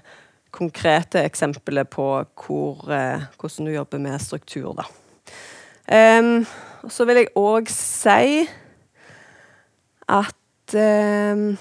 [0.57, 4.73] konkrete eksempelet på hvor, eh, hvordan du jobber med struktur.
[4.77, 4.87] Da.
[6.19, 6.45] Um,
[6.89, 8.47] så vil jeg òg si
[10.07, 11.57] at um,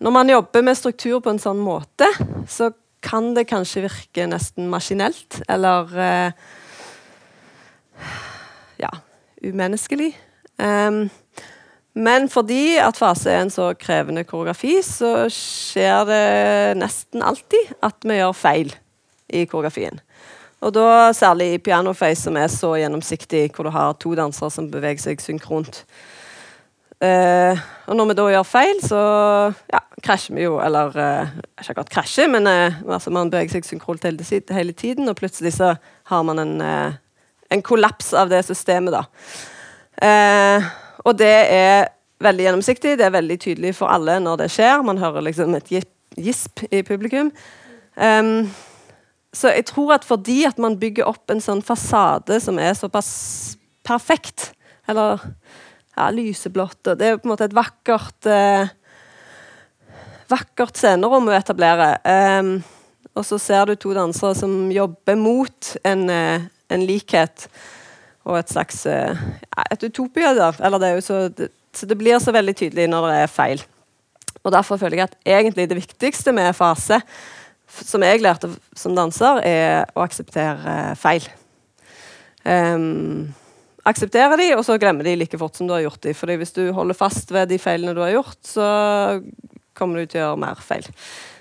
[0.00, 2.04] Når man jobber med struktur på en sånn måte,
[2.50, 6.50] så kan det kanskje virke nesten maskinelt, eller uh,
[8.82, 8.90] ja,
[9.40, 10.10] umenneskelig.
[10.58, 11.06] Um,
[11.94, 16.24] men fordi at fase er en så krevende koreografi, så skjer det
[16.80, 18.74] nesten alltid at vi gjør feil
[19.30, 20.00] i koreografien.
[20.64, 24.70] Og da særlig i pianoface, som er så gjennomsiktig, hvor du har to dansere som
[24.72, 25.84] beveger seg synkront.
[27.04, 27.58] Uh,
[27.90, 29.00] og når vi da gjør feil, så
[29.68, 33.66] ja, krasjer vi jo, eller uh, Ikke akkurat krasjer, men uh, altså man beveger seg
[33.68, 35.74] synkront hele, hele, tiden, og plutselig så
[36.08, 36.54] har man en,
[37.52, 39.04] en kollaps av det systemet, da.
[41.02, 41.88] Og det er
[42.24, 44.84] veldig gjennomsiktig, det er veldig tydelig for alle når det skjer.
[44.86, 45.72] Man hører liksom et
[46.14, 47.32] gisp i publikum.
[47.96, 48.46] Um,
[49.34, 53.10] så jeg tror at fordi at man bygger opp en sånn fasade som er såpass
[53.86, 54.52] perfekt,
[54.88, 55.20] eller
[55.94, 58.70] ja, lyseblått Det er på en måte et vakkert eh,
[60.30, 61.98] Vakkert scenerom å etablere.
[62.08, 62.54] Um,
[63.12, 67.44] og så ser du to dansere som jobber mot en, uh, en likhet
[68.24, 69.22] og et slags eh,
[69.70, 70.32] et utopia.
[70.36, 70.50] Da.
[70.64, 73.32] Eller det er jo så, det, så det blir så veldig tydelig når det er
[73.32, 73.64] feil.
[74.44, 77.00] Og Derfor føler jeg at egentlig det viktigste med fase,
[77.74, 81.24] som jeg lærte som danser, er å akseptere feil.
[82.44, 83.32] Um,
[83.88, 86.12] akseptere de, og så glemme de like fort som du har gjort de.
[86.16, 88.68] Fordi hvis du holder fast ved de feilene du har gjort, så
[89.74, 90.86] kommer du til å gjøre mer feil.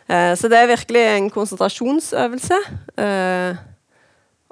[0.07, 2.61] Uh, så det er virkelig en konsentrasjonsøvelse.
[2.95, 3.59] Uh,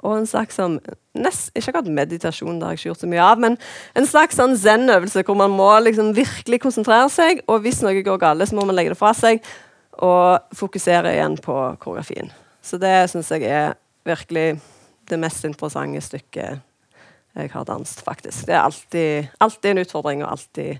[0.02, 0.80] og en slags sånn
[1.14, 3.58] nest, Ikke akkurat meditasjon, det har jeg ikke gjort så mye av, men
[3.98, 8.20] en slags sånn zen-øvelse hvor man må liksom virkelig konsentrere seg, og hvis noe går
[8.22, 9.42] galt, så må man legge det fra seg
[10.02, 12.32] og fokusere igjen på koreografien.
[12.64, 13.74] Så det syns jeg er
[14.08, 14.56] virkelig
[15.10, 16.62] det mest interessante stykket
[17.32, 18.46] jeg har danset, faktisk.
[18.48, 20.78] Det er alltid, alltid en utfordring, og alltid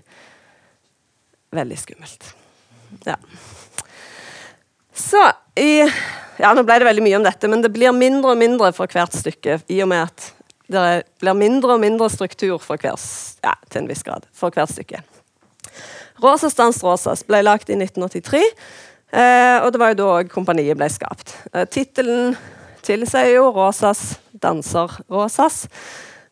[1.53, 2.33] veldig skummelt.
[3.07, 3.15] Ja.
[4.93, 5.21] Så
[5.59, 5.83] i
[6.41, 8.89] Ja, nå ble det veldig mye om dette, men det blir mindre og mindre for
[8.89, 10.31] hvert stykke, i og med at
[10.73, 12.97] det blir mindre og mindre struktur for hver,
[13.45, 15.03] ja, til en viss grad, for hvert stykke.
[16.23, 18.41] Rosas dans Rosas ble lagt i 1983,
[19.13, 21.35] eh, og det var jo da kompaniet ble skapt.
[21.53, 22.33] Eh, Tittelen
[22.83, 25.67] tilsier jo Rosas danser Rosas.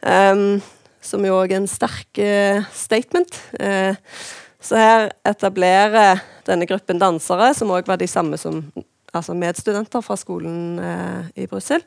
[0.02, 0.58] Um,
[1.02, 3.38] som jo òg er en sterk uh, statement.
[4.62, 8.62] Så her etablerer denne gruppen dansere, som òg var de samme som
[9.12, 11.84] altså medstudenter fra skolen eh, i Brussel,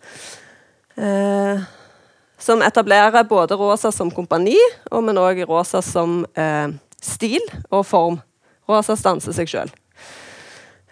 [2.39, 4.59] som etablerer både Rosa som kompani,
[4.93, 6.21] og, men òg Rosa som
[7.03, 8.21] stil og form.
[8.71, 9.73] Rosas danser seg sjøl.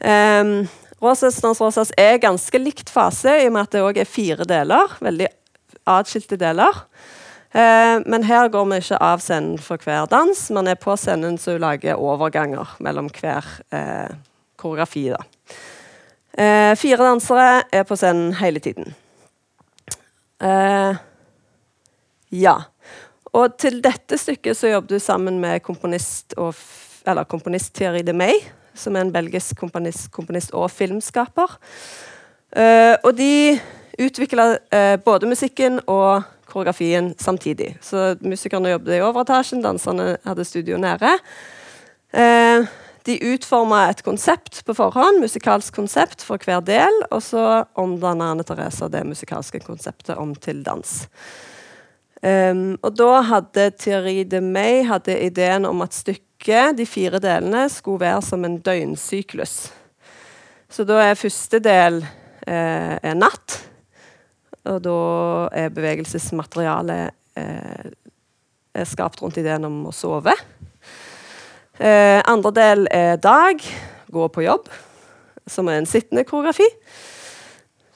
[0.03, 0.65] Um,
[1.03, 4.47] Rosas dans Rosas er ganske likt fase, i og med at det òg er fire
[4.47, 4.93] deler.
[5.03, 5.29] Veldig
[5.91, 6.85] atskilte deler.
[7.53, 11.37] Eh, men her går vi ikke av scenen for hver dans, men er på scenen
[11.41, 14.15] så hun lager overganger mellom hver eh,
[14.57, 15.11] koreografi.
[15.13, 15.21] da.
[16.33, 18.95] Eh, fire dansere er på scenen hele tiden.
[20.41, 20.97] Eh,
[22.33, 22.57] ja.
[23.33, 26.57] Og til dette stykket så jobber du sammen med komponist, og,
[27.05, 28.41] eller komponist Thierry de May,
[28.75, 31.59] som er en belgisk komponist, komponist og filmskaper.
[32.53, 33.57] Uh, og de
[33.97, 37.73] utvikla uh, både musikken og koreografien samtidig.
[37.81, 41.17] Så musikerne jobbet i overetasjen, danserne hadde studio nære.
[42.13, 42.71] Eh,
[43.07, 48.47] de utforma et konsept på forhånd, musikalsk konsept for hver del, og så omdanna Anne
[48.47, 50.93] Teresa det musikalske konseptet om til dans.
[52.23, 57.67] Um, og da hadde Thierry de May hadde ideen om at stykket, de fire delene,
[57.71, 59.73] skulle være som en døgnsyklus.
[60.71, 62.01] Så da er første del
[62.47, 63.59] eh, er natt.
[64.71, 64.99] Og da
[65.59, 67.87] er bevegelsesmaterialet eh,
[68.73, 70.35] er skapt rundt ideen om å sove.
[71.83, 73.63] Eh, andre del er dag,
[74.13, 74.69] gå på jobb,
[75.51, 76.69] som er en sittende koreografi.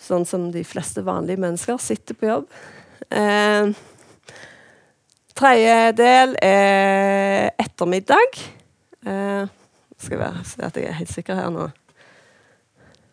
[0.02, 2.50] Sånn som de fleste vanlige mennesker sitter på jobb.
[3.14, 3.70] Eh,
[5.38, 8.42] tredje del er ettermiddag.
[9.06, 9.54] Eh,
[10.02, 11.70] skal jeg se at jeg er helt sikker her nå.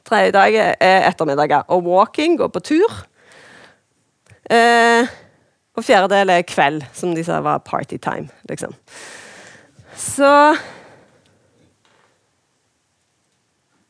[0.03, 1.59] Tredje dag er ettermiddag.
[1.71, 3.03] Og walking, gå på tur.
[4.51, 5.11] Eh,
[5.73, 8.75] og fjerde del er kveld, som de sa var party time, liksom.
[9.97, 10.57] Så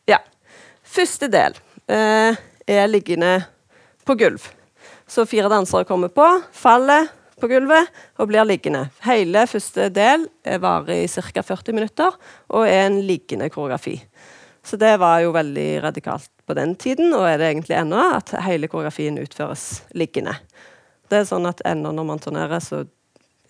[0.08, 0.20] Ja.
[0.84, 1.56] Første del
[1.88, 2.36] eh,
[2.68, 3.46] er liggende
[4.06, 4.46] på gulv.
[5.08, 7.08] Så fire dansere kommer på, faller
[7.40, 7.90] på gulvet
[8.20, 8.88] og blir liggende.
[9.04, 10.28] Hele første del
[10.62, 11.44] varer i ca.
[11.44, 12.16] 40 minutter
[12.50, 13.98] og er en liggende koreografi.
[14.64, 18.34] Så det var jo veldig radikalt på den tiden, og er det egentlig ennå, at
[18.44, 20.36] hele koreografien utføres liggende.
[21.10, 22.84] Det er sånn at ennå når man turnerer, så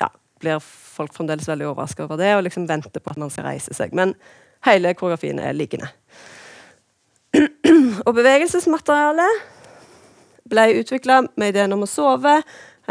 [0.01, 0.09] ja,
[0.41, 3.73] blir folk fremdeles veldig overraska over det og liksom venter på at man skal reise
[3.73, 3.95] seg.
[3.97, 4.13] Men
[4.67, 5.89] hele koreografien er liggende.
[8.05, 9.41] og bevegelsesmaterialet
[10.51, 12.41] ble utvikla med ideen om å sove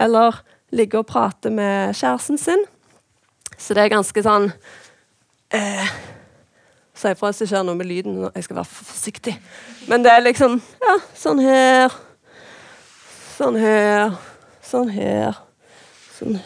[0.00, 0.40] eller
[0.72, 2.64] ligge og prate med kjæresten sin.
[3.58, 4.48] Så det er ganske sånn
[5.54, 5.92] eh,
[7.02, 8.20] Si ifra hvis det skjer noe med lyden.
[8.30, 9.36] Jeg skal være forsiktig.
[9.90, 11.94] Men det er liksom Ja, sånn her.
[13.36, 14.14] Sånn her.
[14.62, 15.40] Sånn her.
[16.18, 16.38] Sånn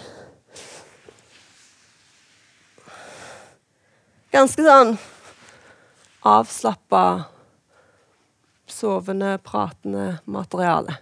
[4.33, 4.97] Ganske sånn
[6.27, 7.25] avslappa,
[8.67, 10.97] sovende, pratende materiale.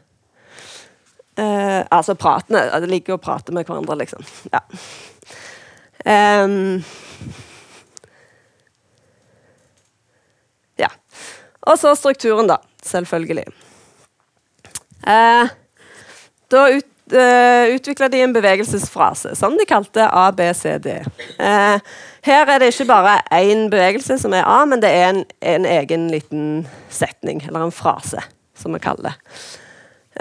[1.37, 2.67] Eh, altså pratende.
[2.81, 4.23] Det liker å prate med hverandre, liksom.
[4.53, 4.61] Ja.
[6.05, 6.85] Um,
[11.67, 12.59] Og så strukturen, da.
[12.85, 13.47] Selvfølgelig.
[15.07, 15.49] Eh,
[16.53, 20.87] da ut, eh, utvikla de en bevegelsesfrase som de kalte ABCD.
[21.39, 21.79] Eh,
[22.25, 25.67] her er det ikke bare én bevegelse som er A, men det er en, en
[25.67, 28.21] egen liten setning, eller en frase,
[28.57, 29.15] som vi kaller det.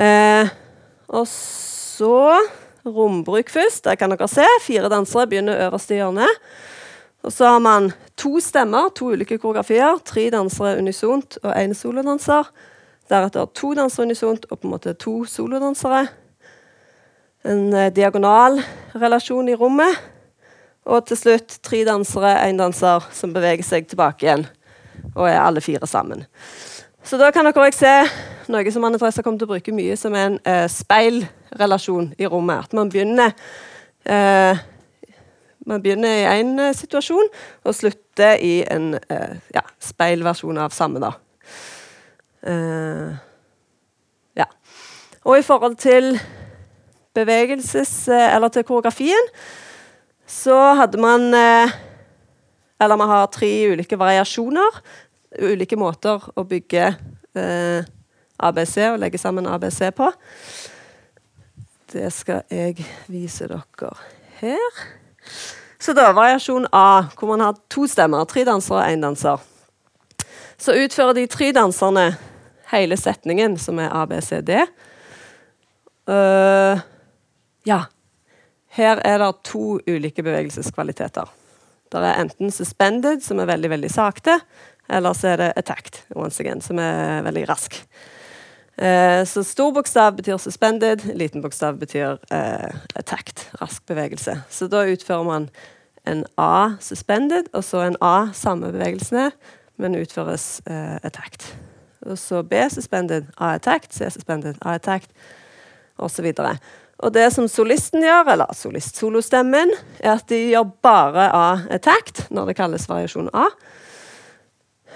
[0.04, 0.52] Eh,
[1.14, 2.40] og så
[2.86, 3.84] rombruk først.
[3.86, 4.48] Der kan dere se.
[4.64, 6.40] Fire dansere begynner øverst i hjørnet.
[7.24, 10.00] Og så har man to stemmer, to ulike koreografier.
[10.06, 12.50] Tre dansere unisont og én solodanser.
[13.10, 16.08] Deretter to dansere unisont og på en måte to solodansere.
[17.48, 18.60] En eh, diagonal
[18.96, 20.00] relasjon i rommet.
[20.84, 24.46] Og til slutt tre dansere, én danser, som beveger seg tilbake igjen.
[25.16, 26.26] Og er alle fire sammen.
[27.04, 27.94] Så da kan dere se
[28.52, 32.28] noe som Anne Therese kommer til å bruke mye, som er en eh, speilrelasjon i
[32.28, 32.68] rommet.
[32.68, 33.32] At man begynner
[34.04, 34.60] eh,
[35.66, 37.30] man begynner i én eh, situasjon
[37.64, 41.00] og slutter i en eh, ja, speilversjon av samme.
[41.04, 41.14] da.
[42.44, 43.14] Uh,
[44.36, 44.50] ja.
[45.24, 46.18] Og i forhold til
[47.16, 48.10] bevegelses...
[48.12, 49.30] Eller til koreografien,
[50.28, 54.82] så hadde man Eller vi har tre ulike variasjoner.
[55.40, 56.90] Ulike måter å bygge
[57.38, 57.86] eh,
[58.40, 60.10] ABC og legge sammen ABC på.
[61.94, 63.94] Det skal jeg vise dere
[64.42, 64.84] her.
[65.84, 69.42] Så da variasjon A, hvor man har to stemmer, tre dansere og én danser.
[70.56, 72.06] Så utfører de tre danserne
[72.72, 74.62] hele setningen, som er A, B, C, D.
[76.08, 76.80] Uh,
[77.68, 77.82] ja.
[78.74, 81.28] Her er det to ulike bevegelseskvaliteter.
[81.92, 84.40] Det er enten suspended, som er veldig veldig sakte,
[84.88, 87.76] eller så er det attacked, once again, som er veldig rask.
[88.74, 94.40] Uh, så stor bokstav betyr suspended, liten bokstav betyr uh, attacked, rask bevegelse.
[94.50, 95.50] Så da utfører man
[96.10, 99.30] en A suspended, og så en A samme bevegelsene,
[99.78, 101.54] men utføres uh, attacked.
[102.02, 105.10] Og så B suspended, A attacked, C suspended, A attacked,
[105.98, 106.34] osv.
[106.38, 106.58] Og,
[106.98, 112.50] og det som solisten gjør, eller solist-solostemmen, er at de gjør bare A attacked når
[112.50, 113.48] det kalles variasjon A.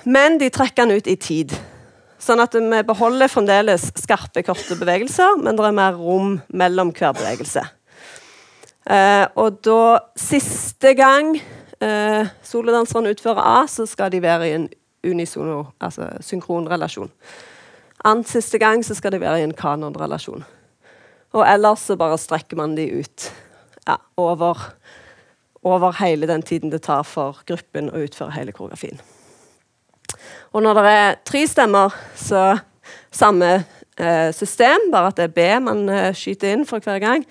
[0.05, 1.53] Men de trekker den ut i tid.
[2.21, 7.13] Sånn at vi beholder fremdeles skarpe, korte bevegelser, men det er mer rom mellom hver
[7.17, 7.63] bevegelse.
[8.87, 14.67] Eh, og da Siste gang eh, solodanserne utfører A, så skal de være i en
[15.05, 17.11] unisono, altså synkronrelasjon.
[18.07, 20.45] Annet siste gang så skal de være i en kanonrelasjon.
[21.35, 23.27] Og ellers så bare strekker man de ut
[23.87, 24.71] ja, over,
[25.63, 29.01] over hele den tiden det tar for gruppen å utføre hele koreografien.
[30.53, 32.57] Og når det er tre stemmer, så
[33.11, 33.63] samme
[33.99, 37.25] eh, system, bare at det er B man eh, skyter inn for hver gang.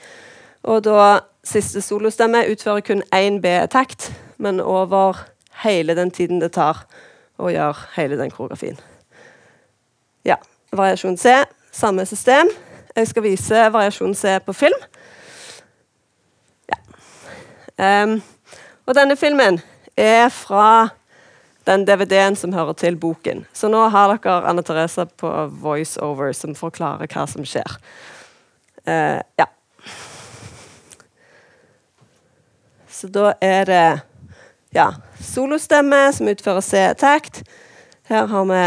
[0.67, 5.27] Og da siste solostemme utfører kun én B-takt, men over
[5.63, 6.85] hele den tiden det tar
[7.39, 8.79] å gjøre hele den koreografien.
[10.25, 10.37] Ja.
[10.77, 11.31] Variasjon C,
[11.73, 12.51] samme system.
[12.97, 14.81] Jeg skal vise variasjon C på film.
[16.69, 16.79] Ja.
[18.03, 18.19] Um,
[18.87, 19.61] og denne filmen
[19.97, 20.89] er fra
[21.67, 23.45] den DVD-en som hører til boken.
[23.53, 25.31] Så nå har dere Anne Therese på
[25.63, 27.79] voiceover, som forklarer hva som skjer.
[28.87, 29.49] Uh, ja.
[32.89, 33.87] Så da er det
[34.75, 34.91] ja,
[35.21, 37.43] solostemme som utfører C-takt.
[38.09, 38.63] Her har vi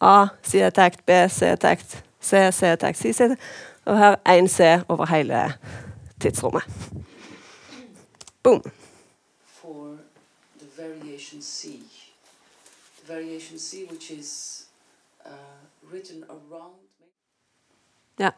[0.00, 3.36] A, C-takt, B, C-takt, C, C-takt, C, C.
[3.84, 5.52] Og her én C over hele
[6.20, 6.62] tidsrommet.
[8.42, 8.62] Boom.
[9.44, 9.96] For
[10.58, 11.87] the variation C.
[13.08, 14.66] Variation C which is
[15.24, 15.30] uh,
[15.90, 16.76] written around
[18.18, 18.32] Ja.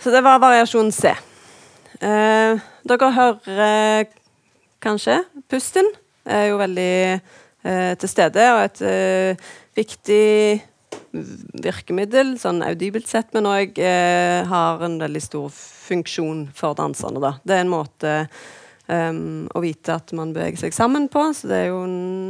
[0.00, 1.08] Så det var variasjon C.
[2.00, 4.06] Eh, dere hører eh,
[4.78, 5.16] kanskje
[5.50, 5.88] pusten
[6.26, 6.92] er jo veldig
[7.66, 9.46] eh, til stede og et eh,
[9.76, 10.62] viktig
[11.64, 17.22] virkemiddel, sånn audibelt sett, men òg eh, har en veldig stor funksjon for danserne.
[17.22, 17.32] Da.
[17.42, 18.14] Det er en måte
[18.86, 21.82] um, å vite at man beveger seg sammen på, så det er jo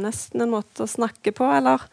[0.03, 1.87] nesten en måte å snakke på, eller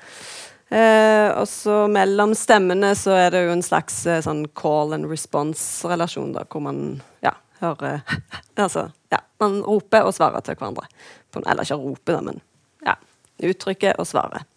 [0.75, 5.07] Uh, og så mellom stemmene så er det jo en slags uh, sånn call and
[5.07, 6.81] response-relasjon, da, hvor man
[7.23, 8.01] ja, hører
[8.65, 10.89] Altså, ja, man roper og svarer til hverandre.
[11.37, 12.41] Eller ikke roper, da, men
[12.89, 12.97] ja,
[13.45, 14.49] uttrykker og svarer.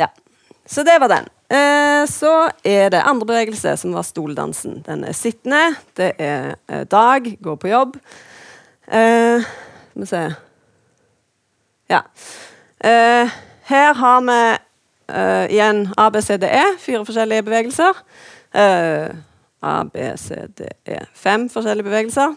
[0.00, 0.08] Ja.
[0.64, 1.28] Så det var den.
[1.52, 2.32] Eh, så
[2.64, 4.80] er det andre bevegelse, som var stoldansen.
[4.86, 5.74] Den er sittende.
[5.96, 6.54] Det er
[6.88, 7.98] dag, går på jobb.
[8.88, 10.22] Skal vi se
[11.90, 12.00] Ja.
[12.84, 13.30] Uh,
[13.64, 14.40] her har vi
[15.08, 18.00] uh, igjen ABCDE, fire forskjellige bevegelser.
[18.54, 19.14] Uh,
[19.62, 22.34] ABCDE, fem forskjellige bevegelser.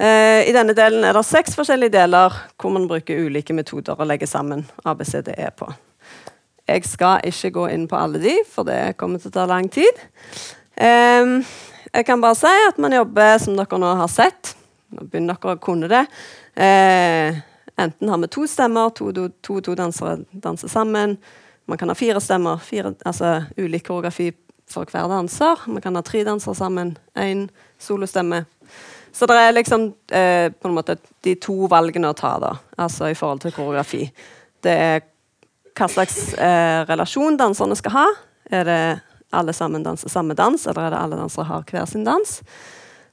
[0.00, 4.06] Uh, I denne delen er det seks forskjellige deler hvor man bruker ulike metoder å
[4.06, 5.72] legge sammen ABCDE på.
[6.70, 9.66] Jeg skal ikke gå inn på alle de, for det kommer til å ta lang
[9.74, 9.98] tid.
[10.78, 11.40] Um,
[11.90, 14.54] jeg kan bare si at man jobber som dere nå har sett.
[14.90, 16.04] Nå begynner dere å kunne det.
[16.54, 17.40] Eh,
[17.80, 21.16] Enten har vi to stemmer, to, to, to, to dansere danser sammen.
[21.64, 24.32] Man kan ha fire stemmer, fire, altså ulik koreografi
[24.68, 25.62] for hver danser.
[25.66, 27.46] Man kan ha tre dansere sammen, én
[27.80, 28.44] solostemme.
[29.12, 33.08] Så det er liksom eh, på en måte de to valgene å ta, da, altså
[33.10, 34.04] i forhold til koreografi.
[34.62, 35.00] Det er
[35.78, 38.04] hva slags eh, relasjon danserne skal ha.
[38.50, 38.82] Er det
[39.32, 42.40] alle sammen danser samme dans, eller er det alle dansere har hver sin dans?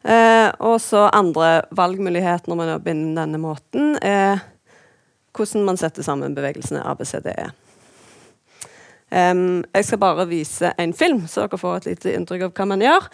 [0.07, 4.39] Eh, og så andre valgmuligheter når man jobber innen denne måten, er
[5.35, 7.49] hvordan man setter sammen bevegelsene ABCDE.
[9.07, 12.65] Um, jeg skal bare vise en film, så dere får et lite inntrykk av hva
[12.73, 13.05] man gjør.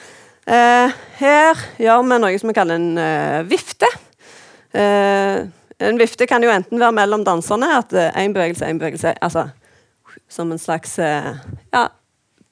[0.44, 3.90] Eh, her gjør vi noe som vi kaller en eh, vifte.
[4.74, 5.50] Uh,
[5.84, 9.50] en vifte kan jo enten være mellom danserne, at én bevegelse, én bevegelse altså,
[10.30, 11.84] Som en slags ja,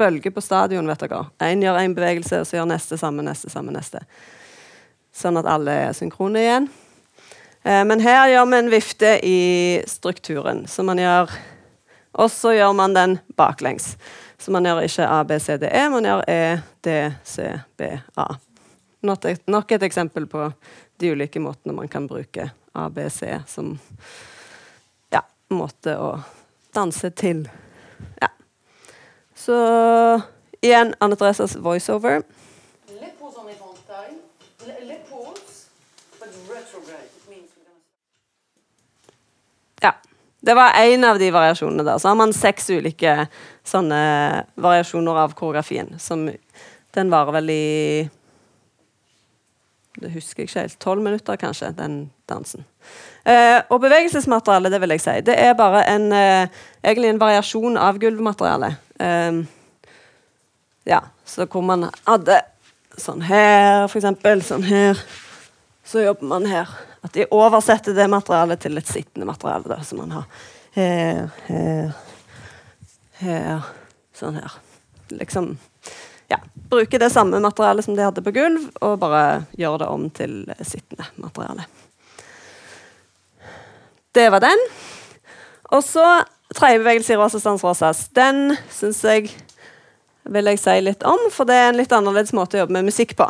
[0.01, 1.23] bølge på stadion, vet dere.
[1.45, 4.01] Én gjør én bevegelse, og så gjør neste samme, neste samme, neste.
[5.13, 6.69] Sånn at alle er synkrone igjen.
[7.61, 9.39] men her gjør vi en vifte i
[9.85, 11.29] strukturen, så man gjør
[12.11, 13.97] og så gjør man den baklengs.
[14.37, 16.41] Så man gjør ikke A, B, C, D, E, man gjør E,
[16.83, 17.45] D, C,
[17.77, 18.27] B, A.
[19.01, 20.49] Nok et eksempel på
[20.99, 23.73] de ulike måtene man kan bruke A, B, C som
[25.13, 25.23] ja,
[25.53, 26.11] måte å
[26.75, 27.45] danse til.
[29.41, 30.21] Så
[30.61, 32.21] igjen Anne Theresas voiceover.
[39.81, 39.93] Ja.
[40.39, 41.97] Det var én av de variasjonene der.
[41.97, 43.15] Så har man seks ulike
[43.65, 44.01] sånne
[44.61, 45.95] variasjoner av koreografien.
[45.99, 46.29] Som
[46.93, 48.09] Den varer vel i
[50.01, 50.79] Det husker jeg ikke helt.
[50.79, 52.65] Tolv minutter, kanskje, den dansen.
[53.25, 57.77] Eh, og bevegelsesmateriale, det vil jeg si, det er bare en, eh, egentlig en variasjon
[57.77, 58.75] av gulvmateriale.
[58.99, 59.41] Eh,
[60.89, 62.41] ja, så hvor man hadde
[62.97, 64.41] sånn her, for eksempel.
[64.43, 64.99] Sånn her.
[65.85, 66.69] Så jobber man her.
[67.01, 69.69] At de oversetter det materialet til et sittende materiale.
[69.69, 70.25] Da, som man har
[70.75, 71.93] her, her,
[73.21, 73.69] her
[74.13, 74.53] Sånn her.
[75.09, 75.55] Liksom
[76.29, 76.37] ja,
[76.69, 80.35] Bruke det samme materialet som de hadde på gulv, og bare gjøre det om til
[80.61, 81.65] sittende materiale.
[84.11, 84.59] Det var den.
[85.71, 86.23] Og så
[86.55, 88.07] tredje bevegelse i Rosa Stans Rosas.
[88.15, 89.29] Den syns jeg
[90.23, 92.89] vil jeg si litt om, for det er en litt annerledes måte å jobbe med
[92.89, 93.29] musikk på.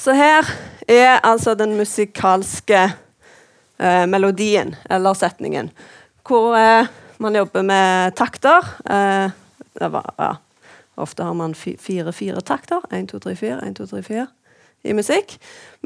[0.00, 0.48] Så her
[0.88, 5.70] er altså den musikalske eh, melodien, eller setningen,
[6.26, 6.90] hvor eh,
[7.22, 8.66] man jobber med takter.
[8.84, 9.30] Eh,
[9.80, 10.34] var, ja.
[11.00, 12.82] Ofte har man fire-fire takter.
[12.90, 14.26] Én, to, tre, fire, én, to, tre, fire
[14.84, 15.36] i musikk.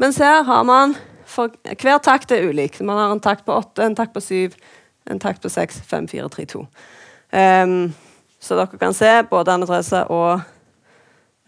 [0.01, 0.97] Mens her har man
[1.27, 2.81] for Hver takt er ulik.
[2.81, 4.57] Man har en takt på åtte, en takt på syv,
[5.11, 6.67] en takt på seks, fem, fire, tre, to.
[7.33, 7.95] Um,
[8.41, 10.41] så dere kan se både Anne Therese og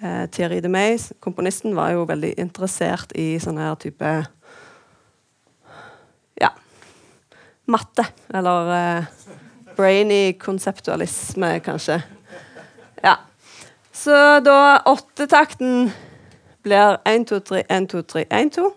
[0.03, 4.14] uh, Thierry de May, komponisten, var jo veldig interessert i sånn her type
[6.41, 6.51] Ja
[7.66, 8.07] matte.
[8.35, 9.05] Eller uh,
[9.77, 12.01] brainy konseptualisme, kanskje.
[13.03, 13.16] Ja.
[13.93, 15.91] Så da åttetakten
[16.62, 18.70] blir 1, 2, 3, 1, 2, 3, 1, 2.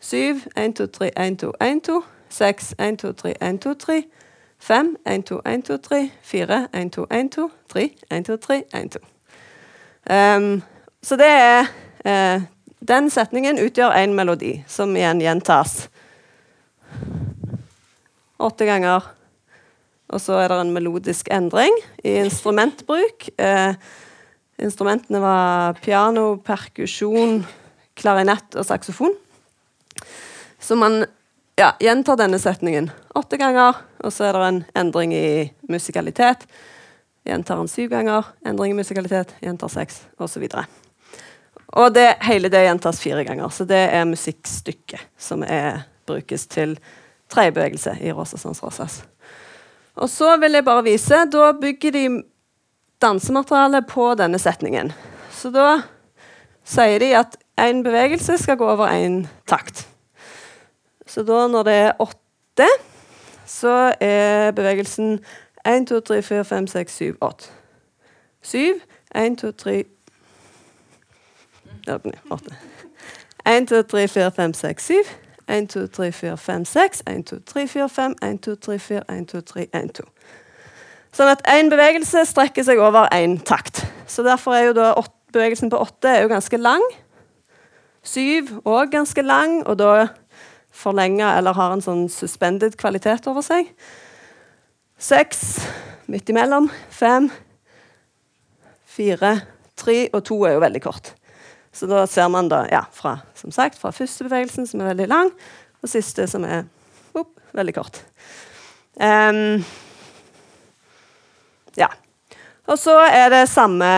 [0.00, 2.02] 7, 1, 2, 3, 1, 2, 1, 2.
[2.28, 4.04] 6, 1, 2, 3, 1, 2, 3.
[4.58, 6.10] 5, 1, 2, 1, 2, 3.
[6.22, 7.50] 4, 1, 2, 1, 2.
[7.68, 8.98] 3, 1, 2, 3, 1, 2.
[10.10, 10.62] Um,
[11.02, 11.66] så det er
[12.04, 12.42] uh,
[12.88, 15.88] Den setningen utgjør en melodi, som igjen gjentas
[18.38, 19.02] åtte ganger.
[20.08, 21.74] Og så er det en melodisk endring
[22.04, 23.28] i instrumentbruk.
[23.34, 23.74] Uh,
[24.62, 27.42] instrumentene var piano, perkusjon,
[27.98, 29.16] klarinett og saksofon.
[30.60, 31.04] Så man
[31.58, 36.46] ja, gjentar denne setningen åtte ganger, og så er det en endring i musikalitet.
[37.26, 40.46] Gjentar den syv ganger, endring i musikalitet, gjentar seks, osv.
[41.76, 46.78] Og det, hele det gjentas fire ganger, så det er musikkstykket som er, brukes til
[47.28, 49.02] tredjebevegelse i Rosasans Rosas.
[49.98, 52.04] Og så vil jeg bare vise Da bygger de
[53.02, 54.92] dansematerialet på denne setningen.
[55.34, 55.82] Så da
[56.66, 59.84] sier de at én bevegelse skal gå over én takt.
[61.08, 62.68] Så da, når det er åtte,
[63.48, 65.18] så er bevegelsen
[65.66, 67.48] 1, 2, 3, 4, 5, 6, 7, 8.
[68.42, 68.80] 7,
[69.14, 69.84] 1, 2, 3
[72.30, 72.56] 8.
[73.46, 74.94] 1, 2, 3, 4, 5, 6, 7.
[75.48, 77.02] 1, 2, 3, 4, 5, 6.
[77.06, 78.14] 1, 2, 3, 4, 5.
[78.22, 80.04] 1, 2, 3, 4, 1, 2, 3, 1, 2.
[81.16, 83.80] Sånn at én bevegelse strekker seg over én takt.
[84.06, 84.90] Så derfor er jo da
[85.32, 86.84] bevegelsen på åtte ganske lang.
[88.04, 90.08] Syv òg ganske lang, og da
[90.78, 93.70] forlenga eller har en sånn suspended kvalitet over seg.
[94.98, 95.42] Seks
[96.10, 96.68] midt imellom.
[96.94, 97.28] Fem,
[98.86, 99.34] fire,
[99.78, 101.12] tre og to er jo veldig kort.
[101.74, 105.08] Så da ser man da, ja, fra, som sagt, fra første bevegelsen, som er veldig
[105.10, 105.30] lang,
[105.78, 106.64] og siste, som er
[107.18, 108.00] opp, veldig kort.
[108.98, 109.60] Um,
[111.78, 111.92] ja.
[112.66, 113.88] Og så er det samme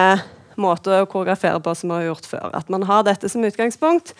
[0.60, 2.50] måte å koreografere på som vi har gjort før.
[2.58, 4.12] At man har dette som utgangspunkt.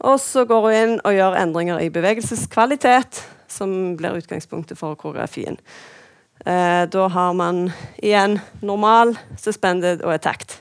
[0.00, 3.20] Og så går hun inn og gjør endringer i bevegelseskvalitet,
[3.50, 5.58] som blir utgangspunktet for koreografien.
[6.46, 7.66] Eh, da har man
[8.00, 10.56] igjen normal, suspended og attacked.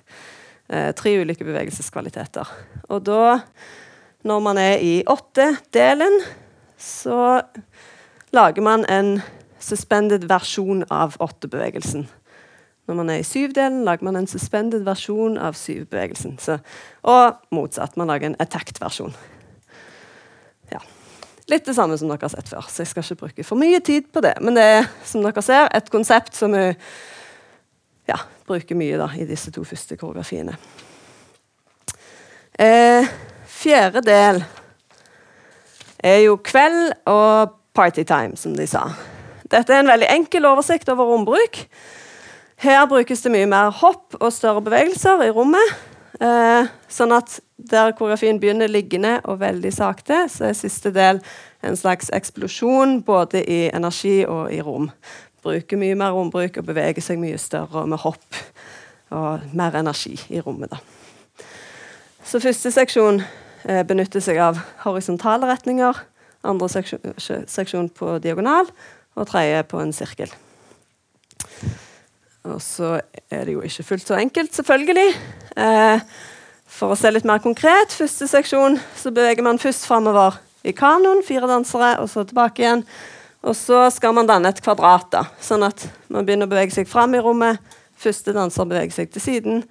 [0.70, 2.52] Eh, tre ulike bevegelseskvaliteter.
[2.90, 3.40] Og da,
[4.28, 6.20] når man er i åtte-delen,
[6.78, 7.40] så
[8.36, 9.22] lager man en
[9.60, 12.10] suspended versjon av åtte-bevegelsen.
[12.90, 16.40] Når man er i syv-delen, lager man en suspended versjon av syv-bevegelsen.
[16.42, 16.60] Så-
[17.04, 17.98] Og motsatt.
[17.98, 19.14] Man lager en attacked versjon.
[20.72, 20.80] Ja.
[21.48, 23.80] Litt det samme som dere har sett før, så jeg skal ikke bruke for mye
[23.80, 24.36] tid på det.
[24.42, 26.76] Men det er som dere ser, et konsept som vi
[28.08, 28.18] ja,
[28.48, 30.58] bruker mye da, i disse to første koreografiene.
[32.60, 33.06] Eh,
[33.46, 34.44] fjerde del
[36.04, 38.88] er jo kveld og partytime, som de sa.
[39.50, 41.64] Dette er en veldig enkel oversikt over rombruk.
[42.60, 45.78] Her brukes det mye mer hopp og større bevegelser i rommet.
[46.20, 47.38] Eh, sånn at
[47.72, 51.22] der koreografien begynner liggende og veldig sakte, så er siste del
[51.64, 54.90] en slags eksplosjon både i energi og i rom.
[55.40, 58.42] Bruker mye mer rombruk og beveger seg mye større med hopp
[59.16, 60.76] og mer energi i rommet.
[60.76, 60.82] da.
[62.28, 63.24] Så første seksjon
[63.64, 66.04] eh, benytter seg av horisontale retninger,
[66.44, 67.16] andre seksjon,
[67.48, 68.68] seksjon på diagonal,
[69.16, 70.36] og tredje på en sirkel.
[72.48, 73.00] Og så
[73.32, 75.08] er det jo ikke fullt så enkelt, selvfølgelig.
[75.60, 76.04] Eh,
[76.70, 81.24] for å se litt mer konkret, første seksjon så beveger man først framover i kanoen,
[81.26, 82.86] fire dansere, og så tilbake igjen.
[83.44, 86.90] Og så skal man danne et kvadrat, da, sånn at man begynner å bevege seg
[86.92, 87.60] fram i rommet.
[88.00, 89.62] Første danser beveger seg til siden.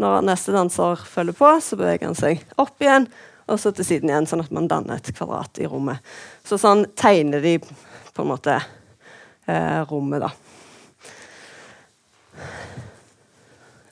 [0.00, 3.08] Når neste danser følger på, så beveger han seg opp igjen,
[3.50, 6.00] og så til siden igjen, sånn at man danner et kvadrat i rommet.
[6.46, 10.49] Så sånn tegner de på en måte eh, rommet, da.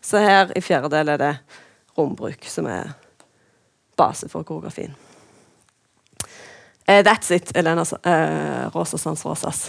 [0.09, 1.35] Så her i fjerde del er det
[1.99, 2.95] rombruk som er
[3.99, 4.95] base for koreografien.
[6.89, 9.67] Eh, that's it, Elena uh, Rosasans Rosas.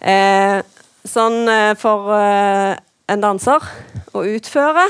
[0.00, 0.62] Eh,
[1.04, 2.78] sånn eh, for eh,
[3.12, 3.66] en danser
[4.16, 4.86] å utføre,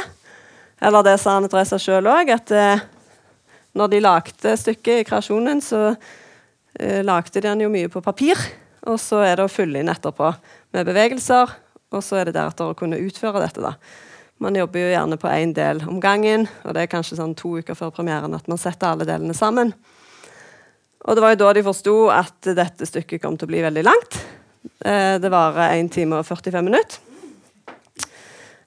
[0.87, 2.85] eller det sa Anne Teresa sjøl òg, at eh,
[3.75, 8.39] når de lagde stykket i kreasjonen, så eh, lagde de den jo mye på papir.
[8.87, 10.31] Og så er det å fylle inn etterpå
[10.77, 11.51] med bevegelser,
[11.91, 13.67] og så er det deretter å kunne utføre dette.
[13.67, 13.75] da.
[14.41, 17.59] Man jobber jo gjerne på én del om gangen, og det er kanskje sånn to
[17.61, 19.75] uker før premieren at man setter alle delene sammen.
[21.05, 23.85] Og det var jo da de forsto at dette stykket kom til å bli veldig
[23.85, 24.17] langt.
[24.85, 27.01] Eh, det varer 1 time og 45 minutter.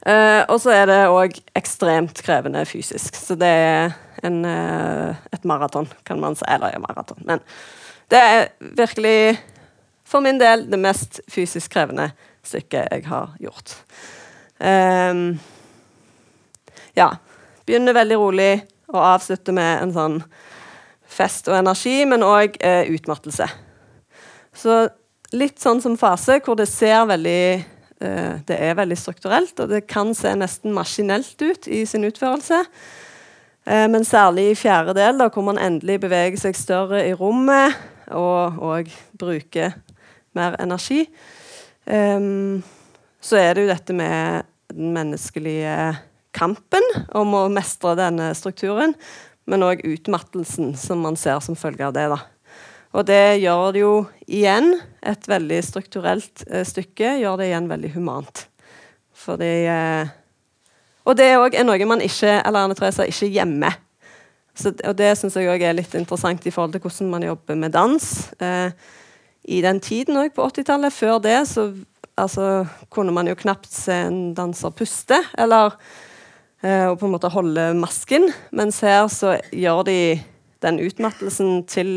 [0.06, 3.16] Eh, og så er det òg ekstremt krevende fysisk.
[3.18, 6.46] Så det er en, eh, et maraton, kan man si.
[6.48, 7.24] Eller ja, maraton.
[7.26, 7.42] Men
[8.12, 9.40] det er virkelig,
[10.06, 12.12] for min del, det mest fysisk krevende
[12.44, 13.78] stykket jeg har gjort.
[14.60, 15.40] Um,
[16.98, 17.12] ja.
[17.64, 18.54] Begynner veldig rolig
[18.92, 20.18] og avslutter med en sånn
[21.14, 23.48] fest og energi, men òg eh, utmattelse.
[24.54, 24.82] Så
[25.34, 27.46] litt sånn som fase, hvor det ser veldig
[28.04, 32.64] eh, Det er veldig strukturelt, og det kan se nesten maskinelt ut i sin utførelse.
[33.66, 37.78] Eh, men særlig i fjerde del, da, hvor man endelig beveger seg større i rommet
[38.12, 39.78] og, og bruker
[40.36, 41.06] mer energi,
[41.88, 42.32] eh,
[43.24, 45.78] så er det jo dette med den menneskelige
[46.34, 48.96] kampen om å mestre denne strukturen,
[49.50, 52.08] men òg utmattelsen som man ser som følge av det.
[52.14, 52.20] da.
[52.94, 53.94] Og det gjør det jo
[54.28, 58.46] igjen, et veldig strukturelt eh, stykke, gjør det igjen veldig humant.
[59.18, 60.12] Fordi eh,
[61.04, 63.80] Og det òg er noe man ikke, eller Anne Therese, ikke gjemmer.
[64.86, 67.74] Og det syns jeg òg er litt interessant i forhold til hvordan man jobber med
[67.74, 68.06] dans.
[68.38, 68.70] Eh,
[69.44, 71.72] I den tiden òg, på 80-tallet, før det, så
[72.16, 75.74] altså, kunne man jo knapt se en danser puste, eller
[76.64, 78.30] og på en måte holde masken.
[78.56, 79.98] Mens her så gjør de
[80.64, 81.90] den utmattelsen til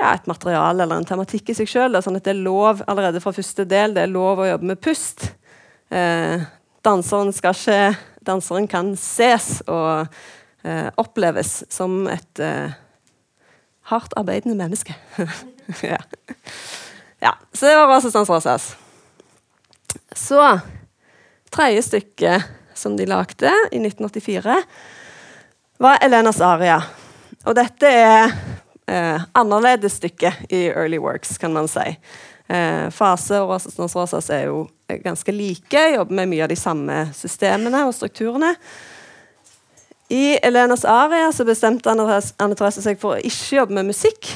[0.00, 1.98] ja, et materiale eller en tematikk i seg sjøl.
[2.02, 4.80] Sånn at det er lov allerede fra første del det er lov å jobbe med
[4.82, 5.28] pust.
[5.90, 6.46] Eh,
[6.86, 10.10] danseren ikke Danseren kan ses og
[10.62, 12.74] eh, oppleves som et eh,
[13.88, 14.92] hardt arbeidende menneske.
[15.92, 15.96] ja.
[17.24, 17.32] ja.
[17.52, 18.74] Så det var Rasistans Rasas.
[20.12, 20.42] Så
[21.50, 22.36] Tredje stykke
[22.80, 24.56] som de lagde i 1984,
[25.80, 26.80] var Elenas aria.
[27.48, 28.32] Og dette er
[28.90, 31.86] eh, annerledes stykke i Early Works, kan man si.
[32.50, 34.64] Eh, Fase og Rosas Rosas er jo
[35.04, 38.56] ganske like, jobber med mye av de samme systemene og strukturene.
[40.10, 44.32] I Elenas aria så bestemte Anne Therese seg for å ikke jobbe med musikk.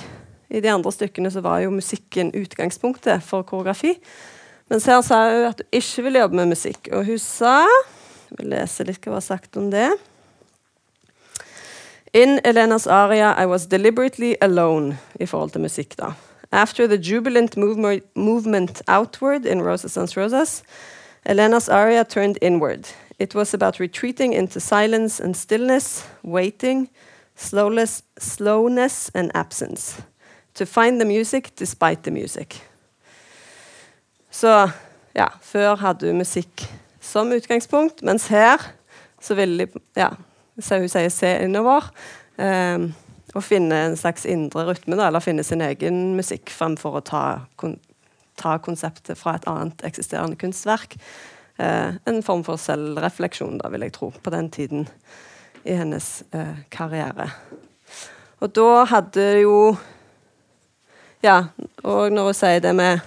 [0.54, 3.96] I de andre stykkene så var jo musikken utgangspunktet for koreografi.
[4.70, 6.86] Mens her sa hun at hun ikke ville jobbe med musikk.
[6.94, 7.66] Og hun sa
[8.34, 9.92] Jeg vil lese litt hva som har sagt om det.
[12.14, 15.96] In Elenas aria I was deliberately alone i forhold til musikk.
[15.98, 16.12] da.
[16.50, 17.56] After the jubilant
[18.16, 20.62] movement, outward in Roses and Rosas,
[21.24, 22.88] Elena's aria turned inward.
[23.18, 26.88] It was about retreating into silence and stillness, waiting,
[27.36, 30.02] slowness, slowness and absence.
[30.54, 32.62] To find the music despite the music.
[34.30, 34.70] Så
[35.14, 36.68] ja, før hadde hun musikk
[37.04, 38.62] som utgangspunkt, mens her
[39.22, 40.10] så vil de ja,
[40.60, 41.90] så hun sier se innover.
[42.40, 42.90] Eh,
[43.34, 47.24] og finne en slags indre rytme, da, eller finne sin egen musikk fremfor å ta,
[47.60, 47.78] kon
[48.38, 50.96] ta konseptet fra et annet eksisterende kunstverk.
[51.62, 54.88] Eh, en form for selvrefleksjon, da, vil jeg tro, på den tiden
[55.62, 57.28] i hennes eh, karriere.
[58.42, 59.58] Og da hadde jo
[61.24, 61.46] Ja,
[61.80, 63.00] og når hun sier det med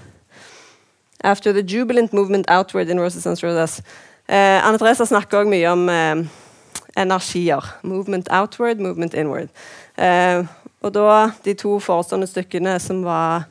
[1.23, 3.81] After the jubilant movement outward in Roses and Roses
[4.29, 5.89] Eh, Anne Therese snakker også mye om
[6.97, 7.63] energier.
[7.83, 9.47] Movement outward, movement inward.
[9.97, 10.45] Eh,
[10.81, 13.47] og da de to forestående stykkene som var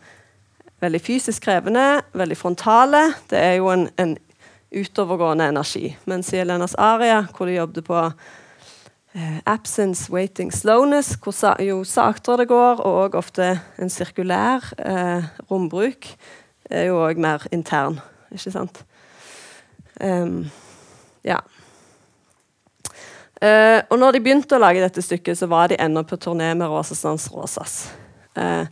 [0.84, 4.16] veldig fysisk krevende, veldig frontale, det er jo en, en
[4.76, 5.96] utovergående energi.
[6.04, 8.02] Mens i Elenas aria, hvor de jobbet på
[9.14, 15.24] eh, absence, waiting, slowness, hvor sa, jo saktere det går, og ofte en sirkulær eh,
[15.50, 16.12] rombruk,
[16.70, 18.00] er jo òg mer intern,
[18.34, 18.82] ikke sant?
[20.00, 20.46] Um,
[21.24, 21.38] ja.
[23.36, 26.52] Uh, og når de begynte å lage dette stykket, så var de ennå på turné
[26.56, 27.90] med Rosasans Rosas.
[28.36, 28.64] Uh,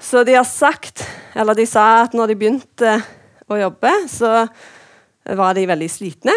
[0.00, 1.04] så de har sagt,
[1.36, 2.94] eller de sa at når de begynte
[3.50, 4.46] å jobbe, så
[5.36, 6.34] var de veldig slitne.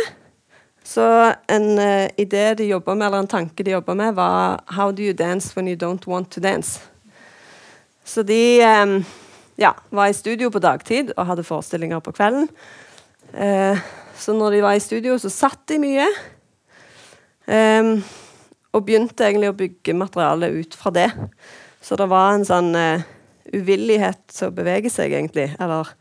[0.83, 1.03] Så
[1.49, 5.01] en uh, idé de jobba med, eller en tanke de jobba med, var 'How do
[5.01, 6.81] you dance when you don't want to dance?'
[8.05, 9.05] Så de um,
[9.59, 12.49] ja, var i studio på dagtid og hadde forestillinger på kvelden.
[14.17, 16.05] så når de var i studio, så satt de mye.
[17.49, 17.89] Eh,
[18.73, 21.09] og begynte egentlig å bygge materialet ut fra det.
[21.83, 23.03] Så det var en sånn eh,
[23.53, 25.51] uvillighet til å bevege seg, egentlig.
[25.61, 25.91] Eller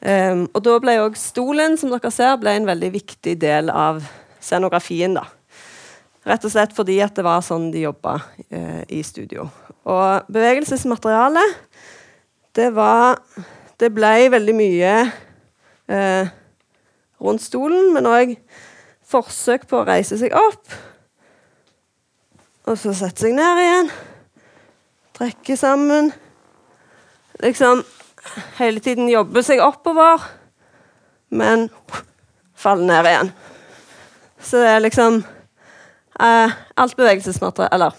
[0.00, 4.02] um, Og da ble òg stolen, som dere ser, ble en veldig viktig del av
[4.42, 5.14] scenografien.
[5.18, 5.26] da.
[6.26, 9.46] Rett og slett fordi at det var sånn de jobba uh, i studio.
[9.86, 11.60] Og bevegelsesmaterialet,
[12.56, 13.18] det var
[13.80, 14.92] Det ble veldig mye
[15.92, 16.28] eh,
[17.20, 18.32] rundt stolen, men òg
[19.06, 20.72] forsøk på å reise seg opp.
[22.64, 23.90] Og så sette seg ned igjen.
[25.20, 26.08] Trekke sammen.
[27.44, 27.84] Liksom
[28.56, 30.24] hele tiden jobbe seg oppover,
[31.28, 31.68] men
[32.56, 33.32] falle ned igjen.
[34.40, 35.20] Så det er liksom
[36.20, 37.94] eh, Alt bevegelsesmateriale Eller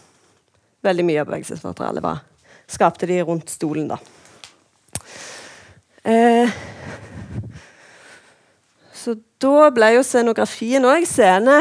[0.85, 2.21] veldig mye av bevegelsesmaterialet var
[2.67, 3.97] skapte de rundt stolen, da.
[6.07, 6.51] Eh,
[8.95, 11.59] så da ble jo scenografien òg scene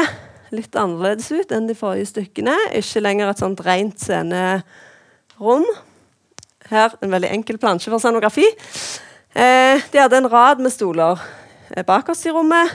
[0.55, 2.55] litt annerledes ut enn de forrige stykkene.
[2.79, 5.67] Ikke lenger et sånt rent scenerom.
[6.71, 8.47] Her en veldig enkel plansje for scenografi.
[9.35, 11.19] Eh, de hadde en rad med stoler
[11.73, 12.71] eh, bak oss i rommet.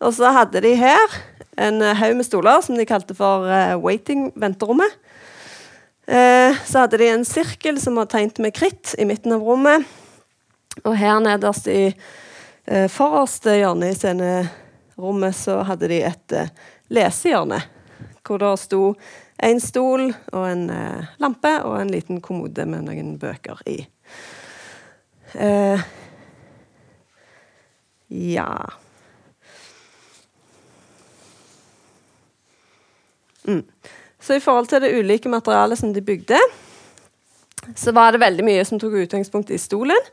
[0.00, 1.20] Og så hadde de her
[1.56, 4.92] en haug med stoler som de kalte for uh, waiting, venterommet.
[6.06, 9.86] Eh, så hadde de en sirkel som var tegnet med kritt i midten av rommet.
[10.84, 16.52] Og her nederst i eh, forreste hjørne i scenerommet så hadde de et eh,
[16.92, 17.62] lesehjørne.
[18.26, 18.82] Hvor det sto
[19.36, 23.78] en stol og en eh, lampe og en liten kommode med noen bøker i.
[25.36, 25.86] Eh,
[28.08, 28.50] ja
[33.44, 33.62] mm.
[34.20, 36.38] Så i forhold til det ulike materialet som de bygde,
[37.74, 40.10] så var det veldig mye som tok utgangspunkt i stolen.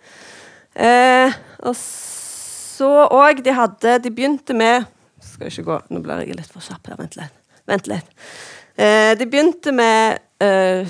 [0.76, 4.88] Eh, og så òg De hadde De begynte med
[5.22, 6.98] Skal ikke gå Nå blir jeg litt for kjapp her.
[6.98, 7.36] Vent litt.
[7.70, 8.10] Vent litt.
[8.76, 10.90] Eh, de begynte med eh,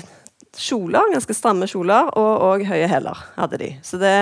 [0.56, 3.70] kjoler, ganske stramme kjoler, og, òg høye hæler hadde de.
[3.84, 4.14] Så det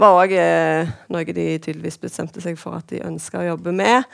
[0.00, 4.04] var òg eh, noe de tydeligvis bestemte seg for at de ønska å jobbe med.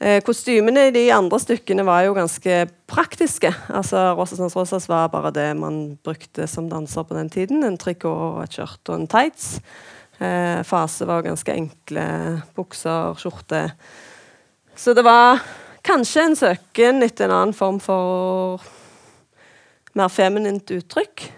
[0.00, 3.50] Eh, kostymene i de andre stykkene var jo ganske praktiske.
[3.68, 7.60] Altså Rosas Rosas var bare det man brukte som danser på den tiden.
[7.64, 9.58] En trikot, et skjørt og en tights.
[10.16, 12.06] Eh, fase var ganske enkle
[12.56, 13.66] bukser, skjorte.
[14.72, 15.42] Så det var
[15.84, 18.64] kanskje en søken etter en annen form for
[19.92, 21.28] mer feminint uttrykk.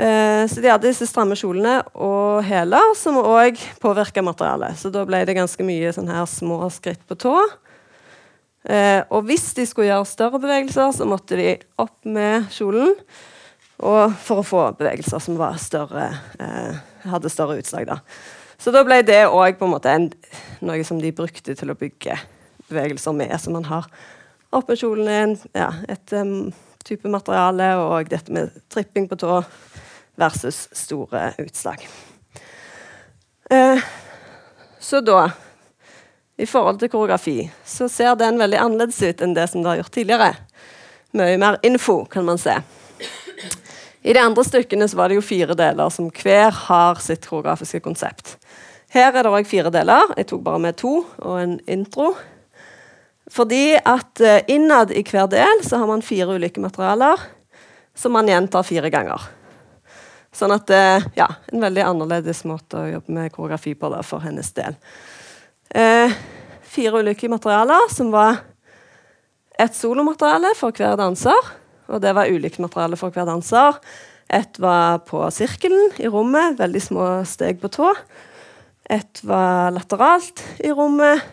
[0.00, 4.78] Eh, så de hadde disse stramme kjolene og hæler, som òg påvirka materialet.
[4.80, 7.34] Så da ble det ganske mye sånn her små skritt på tå.
[8.64, 12.94] Eh, og hvis de skulle gjøre større bevegelser, så måtte de opp med kjolen.
[13.80, 16.10] Og for å få bevegelser som større.
[16.40, 17.86] Eh, hadde større utslag.
[17.86, 18.00] da.
[18.60, 19.60] Så da ble det òg
[20.60, 22.16] noe som de brukte til å bygge
[22.68, 23.86] bevegelser med, Så man har
[24.52, 26.50] Opp med kjolen ja, et um,
[26.82, 29.36] type materiale, og dette med tripping på tå
[30.20, 31.86] versus store utslag.
[33.50, 33.80] Eh,
[34.80, 35.30] så da
[36.40, 39.80] i forhold til koreografi så ser den veldig annerledes ut enn det som det har
[39.82, 40.30] gjort tidligere.
[41.16, 42.54] Mye mer info, kan man se.
[44.00, 47.82] I de andre stykkene så var det jo fire deler som hver har sitt koreografiske
[47.84, 48.38] konsept.
[48.90, 50.14] Her er det òg fire deler.
[50.16, 52.14] Jeg tok bare med to og en intro.
[53.30, 57.20] Fordi at eh, innad i hver del så har man fire ulike materialer
[57.94, 59.28] som man gjentar fire ganger.
[60.34, 64.22] Sånn at det Ja, en veldig annerledes måte å jobbe med koreografi på da, for
[64.22, 64.76] hennes del.
[65.74, 66.12] Eh,
[66.62, 68.40] fire ulike materialer som var
[69.60, 71.50] et solomateriale for hver danser.
[71.90, 73.78] Og det var ulikt materiale for hver danser.
[74.30, 77.90] Et var på sirkelen i rommet, veldig små steg på tå.
[78.90, 81.26] Et var lateralt i rommet.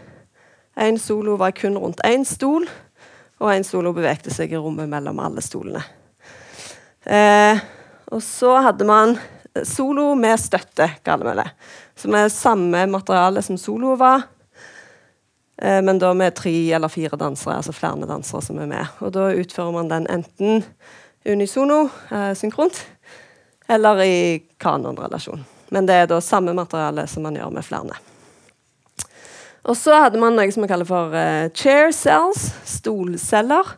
[0.77, 2.67] En solo var kun rundt én stol,
[3.41, 5.81] og en solo bevegde seg i rommet mellom alle stolene.
[7.05, 7.61] Eh,
[8.11, 9.17] og så hadde man
[9.67, 11.47] solo med støtte, kaller vi det.
[11.97, 14.23] Som er samme materiale som solo var,
[15.61, 18.95] eh, men da med tre eller fire dansere, altså flere dansere som er med.
[19.01, 20.63] Og da utfører man den enten
[21.25, 22.85] unisono, eh, synkront,
[23.67, 25.45] eller i kanonrelasjon.
[25.69, 27.97] Men det er da samme materiale som man gjør med flere.
[29.67, 33.75] Og så hadde man noe som vi kaller for eh, chair cells, stolceller,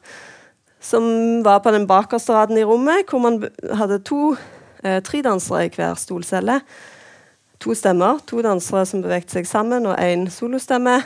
[0.89, 3.43] som var på den bakerste raden i rommet, hvor man
[3.77, 4.35] hadde to,
[4.83, 6.61] eh, tre dansere i hver stolcelle.
[7.59, 11.03] To stemmer, to dansere som bevegde seg sammen, og én solostemme.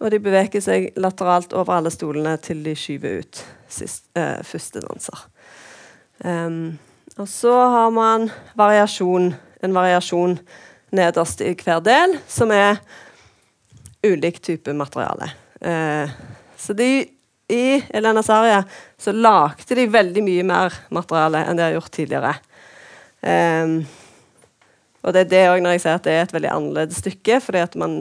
[0.00, 4.80] Og de beveger seg lateralt over alle stolene til de skyver ut sist, eh, første
[4.80, 5.26] danser.
[6.24, 6.78] Um,
[7.18, 10.38] og så har man variasjon, en variasjon
[10.92, 12.78] nederst i hver del, som er
[14.04, 15.30] ulik type materiale.
[15.60, 16.10] Eh,
[16.56, 17.06] så de,
[17.48, 18.62] i Elena Saria
[18.98, 22.34] så lagde de veldig mye mer materiale enn de har gjort tidligere.
[23.24, 23.78] Um,
[25.04, 27.40] og det er det òg når jeg sier at det er et veldig annerledes stykke,
[27.44, 27.98] fordi at man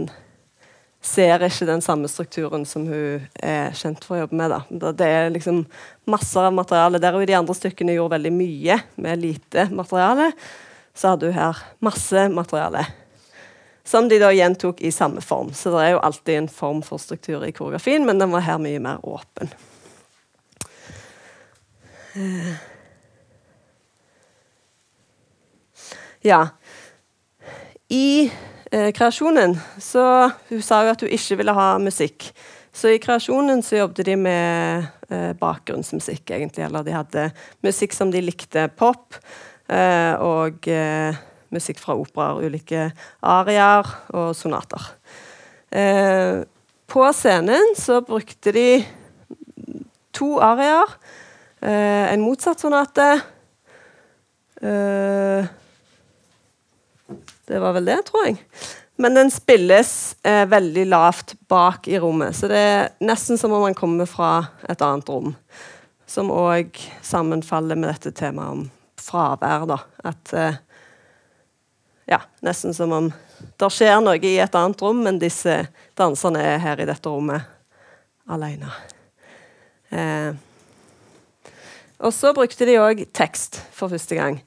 [1.03, 4.53] ser ikke den samme strukturen som hun er kjent for å jobbe med.
[4.55, 4.91] Da.
[4.95, 5.65] Det er liksom
[6.07, 7.01] masser av materiale.
[7.03, 10.31] Der hun i de andre stykkene gjorde veldig mye med lite materiale,
[10.95, 12.85] så hadde hun her masse materiale.
[13.83, 15.51] Som de da gjentok i samme form.
[15.53, 18.61] Så det er jo alltid en form for struktur i koreografien, men den var her
[18.63, 19.51] mye mer åpen.
[22.15, 22.53] Eh.
[26.23, 26.47] Ja.
[27.89, 28.31] I
[28.71, 32.29] eh, kreasjonen så Hun sa jo at hun ikke ville ha musikk.
[32.73, 36.63] Så i kreasjonen så jobbet de med eh, bakgrunnsmusikk, egentlig.
[36.65, 37.27] Eller de hadde
[37.65, 38.65] musikk som de likte.
[38.79, 39.19] Pop
[39.67, 41.19] eh, og eh,
[41.53, 42.43] musikk fra operaer.
[42.47, 42.89] Ulike
[43.21, 44.89] ariaer og sonater.
[45.73, 46.41] Eh,
[46.89, 48.67] på scenen så brukte de
[50.13, 50.97] to ariaer.
[51.63, 53.07] Eh, en motsatt sonate
[54.63, 55.45] Eh,
[57.45, 58.37] det var vel det, tror jeg.
[59.01, 63.65] Men den spilles eh, veldig lavt bak i rommet, så det er nesten som om
[63.65, 64.35] man kommer fra
[64.69, 65.33] et annet rom.
[66.07, 68.63] Som òg sammenfaller med dette temaet om
[69.01, 69.81] fravær, da.
[70.05, 70.61] At eh,
[72.09, 73.11] Ja, nesten som om
[73.59, 75.63] det skjer noe i et annet rom, men disse
[75.99, 77.47] danserne er her i dette rommet
[78.27, 78.71] alene.
[79.93, 80.33] Eh,
[82.03, 84.39] og så brukte de òg tekst for første gang.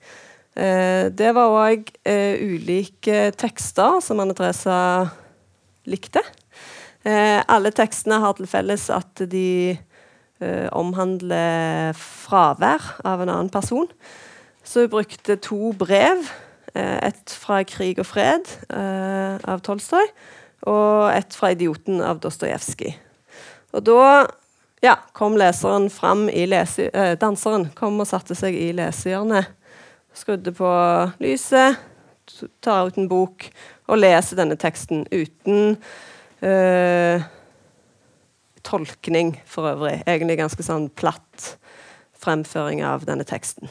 [0.56, 4.78] Eh, det var òg eh, ulike tekster som Anne Teresa
[5.88, 6.24] likte.
[7.06, 13.88] Eh, alle tekstene har til felles at de eh, omhandler fravær av en annen person.
[14.66, 16.26] Så hun brukte to brev.
[16.76, 20.06] Eh, et fra 'Krig og fred' eh, av Tolstoy,
[20.68, 22.96] og et fra 'Idioten' av Dostojevskij.
[23.72, 24.26] Og da
[24.82, 29.46] ja, kom leseren fram i lese, eh, danseren kom og satte seg i lesehjørnet
[30.16, 30.68] skrudde på
[31.20, 31.76] lyset,
[32.64, 33.46] tar ut en bok
[33.86, 35.76] og leser denne teksten uten
[36.42, 37.26] eh,
[38.66, 40.00] tolkning for øvrig.
[40.08, 41.52] Egentlig ganske sånn platt
[42.18, 43.70] fremføring av denne teksten.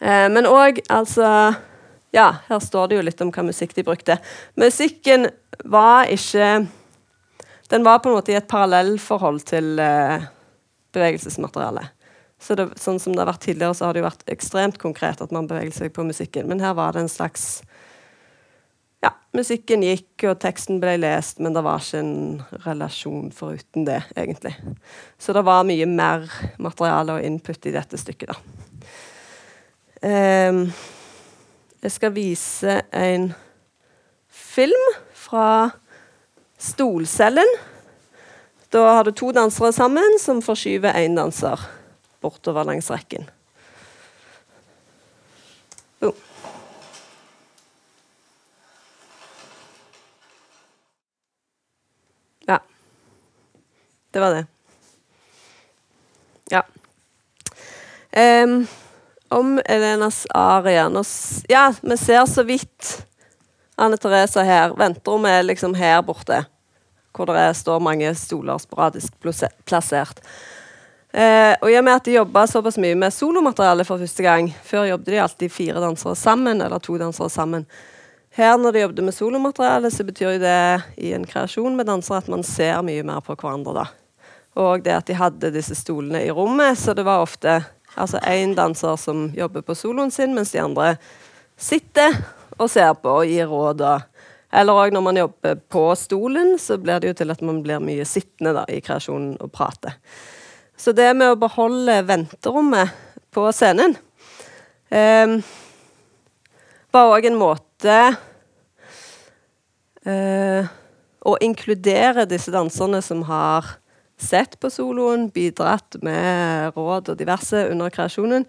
[0.00, 1.54] Eh, men òg, altså
[2.14, 4.16] Ja, her står det jo litt om hva musikk de brukte.
[4.56, 5.28] Musikken
[5.64, 6.66] var ikke
[7.68, 10.24] Den var på en måte i et parallellforhold til eh,
[10.96, 11.90] bevegelsesmaterialet.
[12.40, 15.20] Så det, sånn som det har vært tidligere, så har det jo vært ekstremt konkret
[15.20, 16.46] at man beveger seg på musikken.
[16.48, 17.60] Men her var det en slags
[19.04, 24.00] Ja, musikken gikk, og teksten ble lest, men det var ikke en relasjon foruten det,
[24.16, 24.56] egentlig.
[25.22, 26.24] Så det var mye mer
[26.58, 28.88] materiale og input i dette stykket, da.
[30.02, 30.72] Ehm,
[31.82, 33.34] jeg skal vise en
[34.28, 35.70] film fra
[36.58, 37.56] Stolcellen.
[38.72, 41.58] Da har du to dansere sammen som forskyver én danser
[42.20, 43.30] bortover langs rekken.
[46.00, 46.14] Boom.
[52.46, 52.58] Ja.
[54.10, 54.46] Det var det.
[56.50, 56.62] Ja.
[58.12, 58.66] Em,
[59.30, 61.02] om Elenas aria nå
[61.48, 63.06] Ja, vi ser så vidt
[63.78, 64.74] Anne Therese her.
[64.76, 66.44] Venterommet er liksom her borte.
[67.14, 70.22] Hvor det står mange stoler sporadisk plassert.
[71.12, 74.50] Eh, og i og med at de jobba såpass mye med solomateriale for første gang
[74.60, 77.64] Før jobbet de alltid fire dansere sammen, eller to dansere sammen.
[78.36, 82.20] Her når de jobbet med solomateriale, så betyr jo det i en kreasjon med dansere
[82.20, 83.86] at man ser mye mer på hverandre da.
[84.58, 87.62] Og det at de hadde disse stolene i rommet, så det var ofte
[87.98, 90.94] altså én danser som jobber på soloen sin, mens de andre
[91.58, 92.14] sitter
[92.58, 93.84] og ser på og gir råd.
[94.54, 97.82] Eller òg når man jobber på stolen, så blir det jo til at man blir
[97.84, 99.98] mye sittende da, i kreasjonen og prater.
[100.78, 102.94] Så det med å beholde venterommet
[103.34, 103.96] på scenen
[104.94, 105.34] eh,
[106.94, 107.96] var òg en måte
[110.06, 110.70] eh,
[111.18, 113.74] å inkludere disse danserne som har
[114.22, 118.46] sett på soloen, bidratt med råd og diverse under kreasjonen.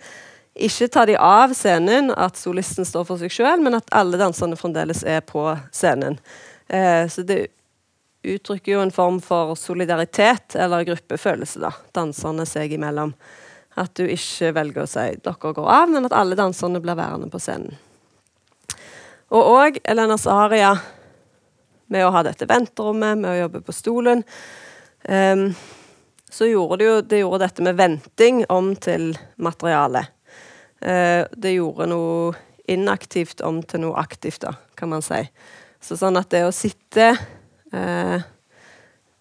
[0.59, 4.57] Ikke ta de av scenen, at solisten står for seg sjøl, men at alle danserne
[4.59, 6.17] fremdeles er på scenen.
[6.67, 7.45] Eh, så det
[8.28, 13.13] uttrykker jo en form for solidaritet eller gruppefølelse, da, danserne seg imellom.
[13.80, 17.30] At du ikke velger å si 'dere går av', men at alle danserne blir værende
[17.32, 17.78] på scenen.
[19.30, 20.74] Og òg Elena Saharia,
[21.88, 24.24] med å ha dette venterommet, med å jobbe på stolen,
[25.04, 25.54] Ehm,
[26.30, 30.06] så gjorde det jo det gjorde dette med venting om til materiale.
[30.80, 32.36] Uh, det gjorde noe
[32.72, 35.20] inaktivt om til noe aktivt, da, kan man si.
[35.84, 37.10] Så sånn at det å sitte
[37.74, 38.20] uh,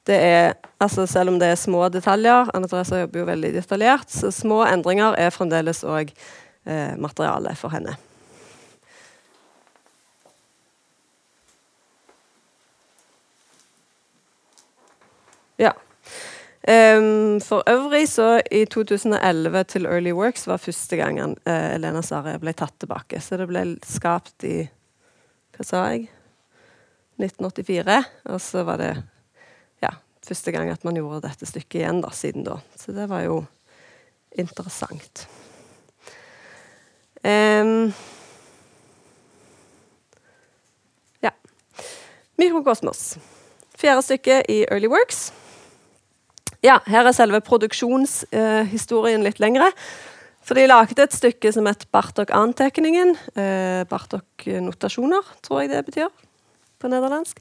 [0.09, 4.09] det er, altså Selv om det er små detaljer Anne Therese jobber jo veldig detaljert,
[4.09, 7.97] så små endringer er fremdeles òg uh, materiale for henne.
[16.69, 22.35] Ehm, for øvrig så i 2011 til Early Works var første gangen uh, Elena Sare
[22.39, 23.23] ble tatt tilbake.
[23.25, 24.67] Så det ble skapt i
[25.57, 26.11] Hva sa jeg?
[27.17, 27.97] 1984.
[28.29, 28.91] Og så var det
[29.81, 29.95] ja,
[30.29, 32.61] første gang at man gjorde dette stykket igjen da, siden da.
[32.77, 33.41] Så det var jo
[34.37, 35.25] interessant.
[37.25, 37.91] Um,
[41.25, 41.33] ja.
[42.37, 43.17] Mikrokosmos.
[43.79, 45.31] Fjerde stykke i Early Works.
[46.65, 49.71] Ja, her er selve produksjonshistorien litt lengre.
[50.43, 53.13] For de lagde et stykke som het Bartok-antekningen.
[53.39, 56.09] Eh, Bartok-notasjoner, tror jeg det betyr
[56.81, 57.39] på nederlandsk.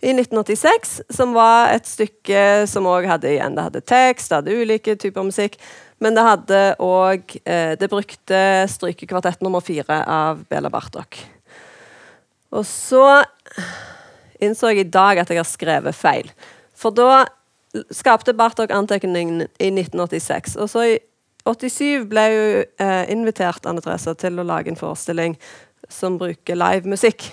[0.00, 4.56] I 1986, som var et stykke som òg hadde igjen Det hadde tekst, det hadde
[4.56, 5.58] ulike typer musikk.
[6.00, 8.40] Men det hadde òg eh, Det brukte
[8.72, 11.20] strykekvartett nummer fire av Bela Bartok.
[12.50, 13.22] Og så
[14.40, 16.32] innså jeg i dag at jeg har skrevet feil.
[16.74, 17.26] For da
[17.90, 20.56] skapte Bartok antekningen i 1986.
[20.56, 20.98] Og så i
[21.46, 25.36] 87 ble hun eh, invitert Anne Therese til å lage en forestilling
[25.88, 27.30] som bruker livemusikk.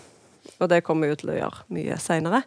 [0.58, 2.44] Og det kommer hun til å gjøre mye seinere.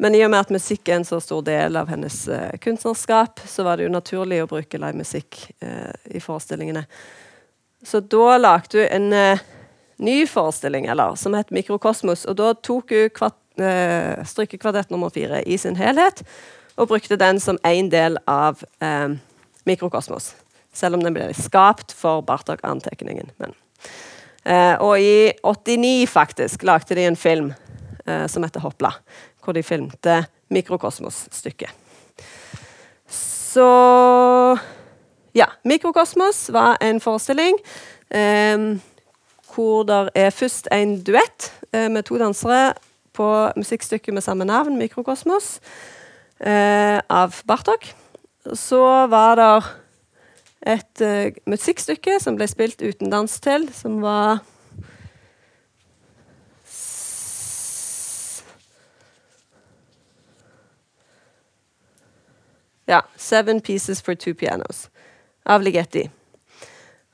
[0.00, 3.42] Men i og med at musikk er en så stor del av hennes eh, kunstnerskap,
[3.46, 6.86] så var det jo naturlig å bruke livemusikk eh, i forestillingene.
[7.84, 9.42] Så da lagde hun en eh,
[10.00, 12.26] ny forestilling eller, som het Mikrokosmos.
[12.28, 16.24] Og da tok hun kvart, eh, strykekvartett nummer fire i sin helhet
[16.80, 19.12] og brukte den som en del av eh,
[19.68, 20.32] Mikrokosmos.
[20.72, 23.32] Selv om den ble skapt for Bartok-antekningen.
[24.44, 27.52] Eh, og i 89 faktisk lagde de en film
[28.06, 28.94] eh, som heter Hopla,
[29.44, 31.70] hvor de filmte Mikrokosmos-stykket.
[33.08, 33.70] Så
[35.34, 35.46] Ja.
[35.64, 37.58] Mikrokosmos var en forestilling
[38.10, 38.78] eh,
[39.54, 42.72] hvor det er først en duett eh, med to dansere
[43.12, 45.60] på musikkstykket med samme navn, Mikrokosmos,
[46.40, 47.92] eh, av Bartok.
[48.56, 48.80] Så
[49.12, 49.50] var det
[50.74, 54.40] et eh, musikkstykke som ble spilt uten dans til, som var
[62.90, 63.02] Ja.
[63.16, 64.88] 'Seven Pieces for Two Pianos'
[65.46, 66.10] av Ligeti.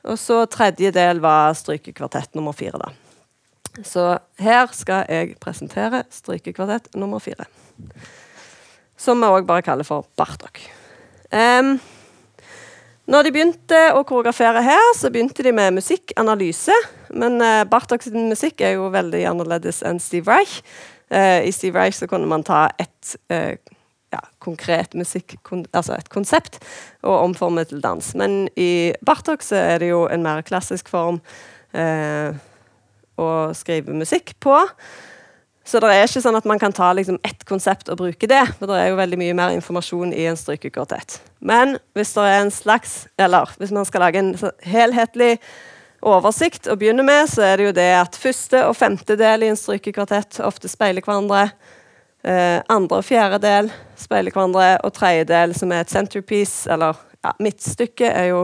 [0.05, 2.89] Og så tredje del var strykekvartett nummer fire, da.
[3.85, 7.45] Så her skal jeg presentere strykekvartett nummer fire.
[8.97, 10.63] Som vi òg bare kaller for Bartok.
[11.31, 11.77] Um,
[13.07, 16.75] når de begynte å koreografere her, så begynte de med musikkanalyse.
[17.15, 20.59] Men uh, Bartoks musikk er jo veldig annerledes enn Steve Reich.
[21.13, 23.55] Uh, I Steve Reich så kunne man ta et uh,
[24.17, 26.61] ja, konkret musikk, kon, altså et konsept,
[27.03, 28.13] og omforme til dans.
[28.19, 31.21] Men i Bartok så er det jo en mer klassisk form
[31.77, 32.37] eh,
[33.17, 34.57] å skrive musikk på.
[35.67, 38.43] Så det er ikke sånn at man kan ta liksom, ett konsept og bruke det.
[38.59, 41.19] For det er jo veldig mye mer informasjon i en strykekvartett.
[41.43, 45.37] Men hvis det er en slags Eller hvis man skal lage en helhetlig
[46.07, 49.49] oversikt å begynne med, så er det jo det at første og femte del i
[49.51, 51.49] en strykekvartett ofte speiler hverandre.
[52.23, 56.99] Eh, andre og fjerde del speiler hverandre, og tredje del, som er et centerpiece, eller
[57.25, 58.43] ja, midtstykke, er jo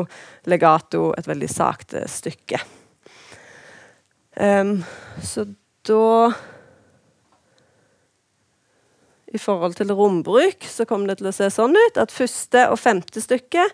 [0.50, 2.58] legato, et veldig sakte stykke.
[4.40, 4.80] Um,
[5.22, 5.44] så
[5.86, 6.32] da
[9.32, 12.80] i forhold til rombruk så kom det til å se sånn ut at første og
[12.80, 13.64] femte stykke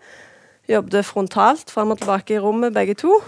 [0.69, 3.19] jobbet frontalt fram og tilbake i rommet, begge to.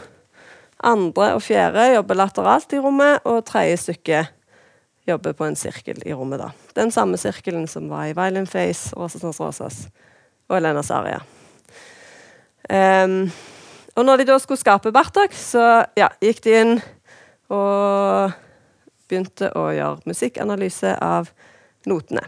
[0.85, 4.25] Andre og fjerde jobber lateralt i rommet, og tredje stykke
[5.09, 6.41] jobber på en sirkel i rommet.
[6.41, 6.51] da.
[6.77, 9.89] Den samme sirkelen som var i Violin Face, Rosas Rosas
[10.49, 11.21] og Elena Saria.
[12.71, 13.31] Um,
[13.97, 16.75] og når de da skulle skape Bartok, så ja, gikk de inn
[17.51, 18.37] og
[19.11, 21.33] begynte å gjøre musikkanalyse av
[21.89, 22.27] notene.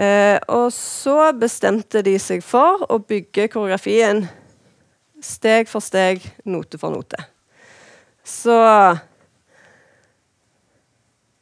[0.00, 4.24] Eh, og så bestemte de seg for å bygge koreografien
[5.20, 7.20] steg for steg, note for note.
[8.24, 8.56] Så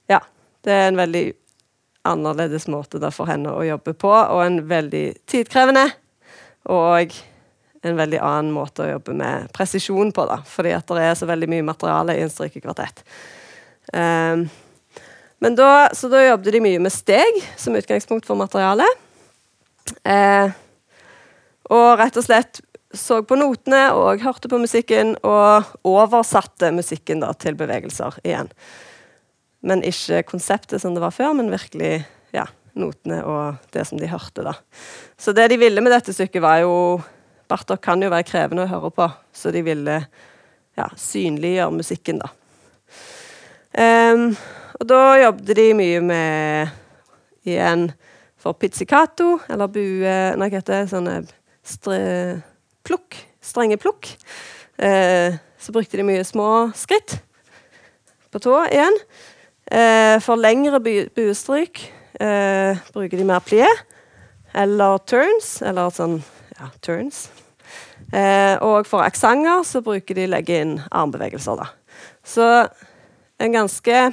[0.09, 0.20] Ja.
[0.62, 1.33] Det er en veldig
[2.05, 5.93] annerledes måte for henne å jobbe på, og en veldig tidkrevende.
[6.68, 7.14] Og
[7.83, 11.29] en veldig annen måte å jobbe med presisjon på, da, fordi at det er så
[11.31, 13.05] veldig mye materiale i en strykekvartett.
[13.93, 14.49] Um,
[15.39, 19.05] da, så da jobbet de mye med steg som utgangspunkt for materialet.
[20.03, 20.51] Eh,
[21.68, 22.61] og rett og slett
[22.97, 28.49] så på notene og hørte på musikken og oversatte musikken da, til bevegelser igjen.
[29.61, 32.01] Men ikke konseptet som det var før, men virkelig
[32.34, 32.47] ja,
[32.78, 34.47] notene og det som de hørte.
[34.47, 34.57] da.
[35.18, 36.74] Så det de ville med dette stykket, var jo
[37.49, 39.95] Bartok kan jo være krevende å høre på, så de ville
[40.76, 42.28] ja, synliggjøre musikken, da.
[43.72, 44.34] Um,
[44.77, 46.77] og da jobbet de mye med
[47.49, 47.89] igjen
[48.39, 50.91] for pizzicato, eller bue Nei, hva heter det?
[50.93, 51.16] Sånne
[51.66, 51.99] stre,
[52.87, 53.19] plukk.
[53.45, 54.11] Strenge plukk.
[54.79, 57.19] Eh, så brukte de mye små skritt
[58.33, 58.99] på tå igjen.
[59.69, 61.83] Eh, for lengre buestryk
[62.21, 63.69] eh, bruker de mer plié
[64.57, 66.19] eller turns, eller sånn
[66.57, 67.27] ja, turns.
[68.12, 71.69] Eh, og for aksenter så bruker de legge inn armbevegelser, da.
[72.25, 72.47] Så
[73.39, 74.09] en ganske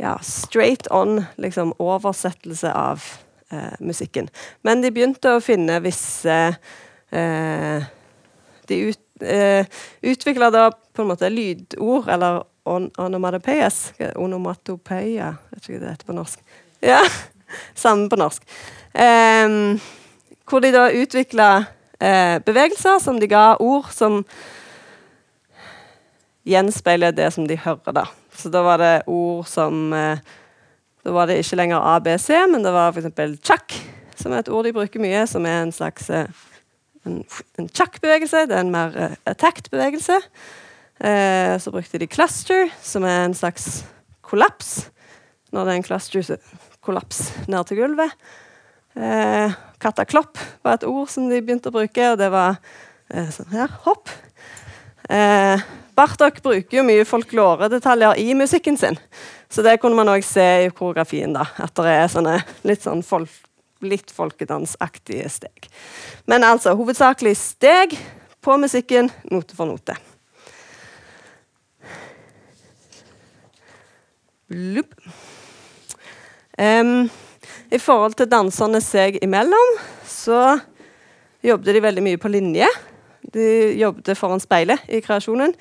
[0.00, 3.04] ja, straight on liksom, oversettelse av
[3.50, 4.28] eh, musikken.
[4.62, 6.36] Men de begynte å finne visse
[7.10, 7.88] eh,
[8.70, 9.66] De ut, eh,
[10.00, 13.92] utvikla da på en måte lydord, eller on onomatopeias.
[14.16, 16.44] Onomatopeia, vet ikke hva det heter på norsk.
[16.86, 17.02] Ja,
[17.82, 18.46] Samme på norsk.
[20.50, 21.48] Hvor de da utvikla
[22.00, 24.22] eh, bevegelser som de ga ord som
[26.46, 28.06] gjenspeiler det som de hører, da.
[28.40, 30.20] Så da var det ord som eh,
[31.04, 33.38] Da var det ikke lenger ABC, men det var f.eks.
[33.40, 33.76] tjakk,
[34.20, 36.28] som er et ord de bruker mye, som er en slags eh,
[37.08, 37.22] en,
[37.72, 38.44] chak-bevegelse.
[38.50, 40.26] Det er en mer uh.
[41.00, 43.86] Eh, så brukte de cluster, som er en slags
[44.20, 44.90] kollaps.
[45.56, 46.36] Når det er en cluster, så
[46.84, 48.12] kollaps ned til gulvet.
[49.80, 50.36] Kataklopp
[50.66, 52.60] var et ord som de begynte å bruke, og det var
[53.32, 54.12] sånn her hopp.
[56.00, 58.96] Bartok bruker jo mye folkloredetaljer i musikken sin.
[59.52, 61.34] Så det kunne man òg se i koreografien.
[61.36, 63.28] da, At det er sånne litt sånn folk,
[63.84, 65.68] litt folkedansaktige steg.
[66.24, 67.98] Men altså hovedsakelig steg
[68.40, 69.98] på musikken, note for note.
[76.56, 77.10] Um,
[77.68, 79.76] I forhold til danserne seg imellom,
[80.08, 80.56] så
[81.44, 82.72] jobbet de veldig mye på linje.
[83.36, 83.46] De
[83.76, 85.52] jobbet foran speilet i kreasjonen.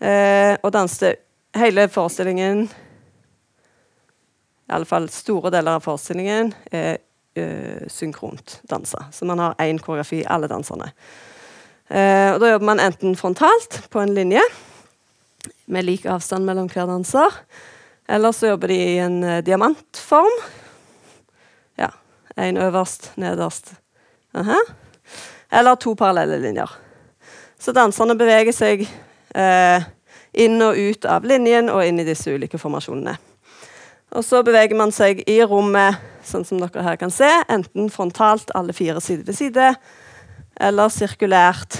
[0.00, 1.14] Eh, og danste
[1.58, 2.62] hele forestillingen
[4.64, 7.02] I alle fall store deler av forestillingen er
[7.36, 9.10] eh, synkront dansa.
[9.12, 10.92] Så man har én koreografi, alle danserne.
[11.90, 14.40] Eh, og da jobber man enten frontalt på en linje
[15.66, 17.34] med lik avstand mellom hver danser.
[18.08, 20.32] Eller så jobber de i en uh, diamantform.
[21.78, 21.90] Ja.
[22.38, 23.74] Én øverst, nederst.
[24.34, 24.72] Uh -huh.
[25.50, 26.70] Eller to parallelle linjer.
[27.58, 28.88] Så danserne beveger seg
[29.34, 29.82] eh,
[30.32, 33.16] inn og ut av linjen og inn i disse ulike formasjonene.
[34.10, 38.50] Og så beveger man seg i rommet, sånn som dere her kan se, enten frontalt
[38.58, 39.68] alle fire side ved side,
[40.60, 41.78] eller sirkulært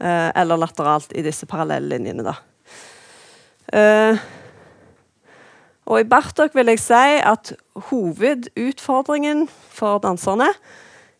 [0.00, 2.26] eh, eller lateralt i disse parallelle linjene.
[2.26, 2.34] da.
[3.72, 4.26] Eh,
[5.86, 7.52] Og i Bartok vil jeg si at
[7.90, 10.48] hovedutfordringen for danserne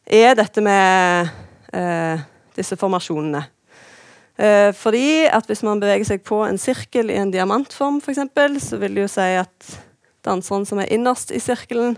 [0.07, 1.29] er dette med
[1.71, 2.25] eh,
[2.57, 3.45] disse formasjonene.
[4.37, 8.61] Eh, fordi at hvis man beveger seg på en sirkel i en diamantform, for eksempel,
[8.61, 9.73] så vil det jo si at
[10.27, 11.97] danseren som er innerst i sirkelen,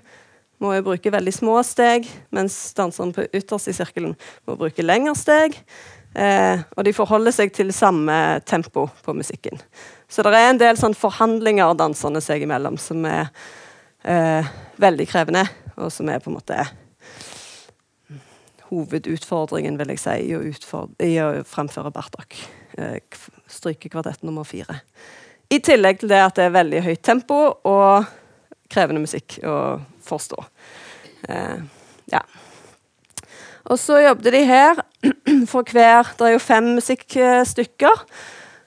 [0.58, 4.16] må jo bruke veldig små steg, mens danseren på ytterst i sirkelen
[4.46, 5.54] må bruke lengre steg.
[6.18, 9.60] Eh, og de forholder seg til samme tempo på musikken.
[10.10, 13.28] Så det er en del sånn forhandlinger danserne seg imellom som er
[14.02, 14.46] eh,
[14.80, 15.44] veldig krevende,
[15.78, 16.58] og som er på en måte
[18.68, 20.42] hovedutfordringen, vil jeg si, i å,
[21.04, 22.36] i å fremføre Bartok.
[23.48, 24.80] Stryke kvartett nummer fire.
[25.48, 28.08] I tillegg til det at det er veldig høyt tempo og
[28.68, 30.42] krevende musikk å forstå.
[31.28, 31.62] Eh,
[32.12, 32.20] ja.
[33.68, 34.82] Og så jobbet de her
[35.52, 38.04] for hver Det er jo fem musikkstykker.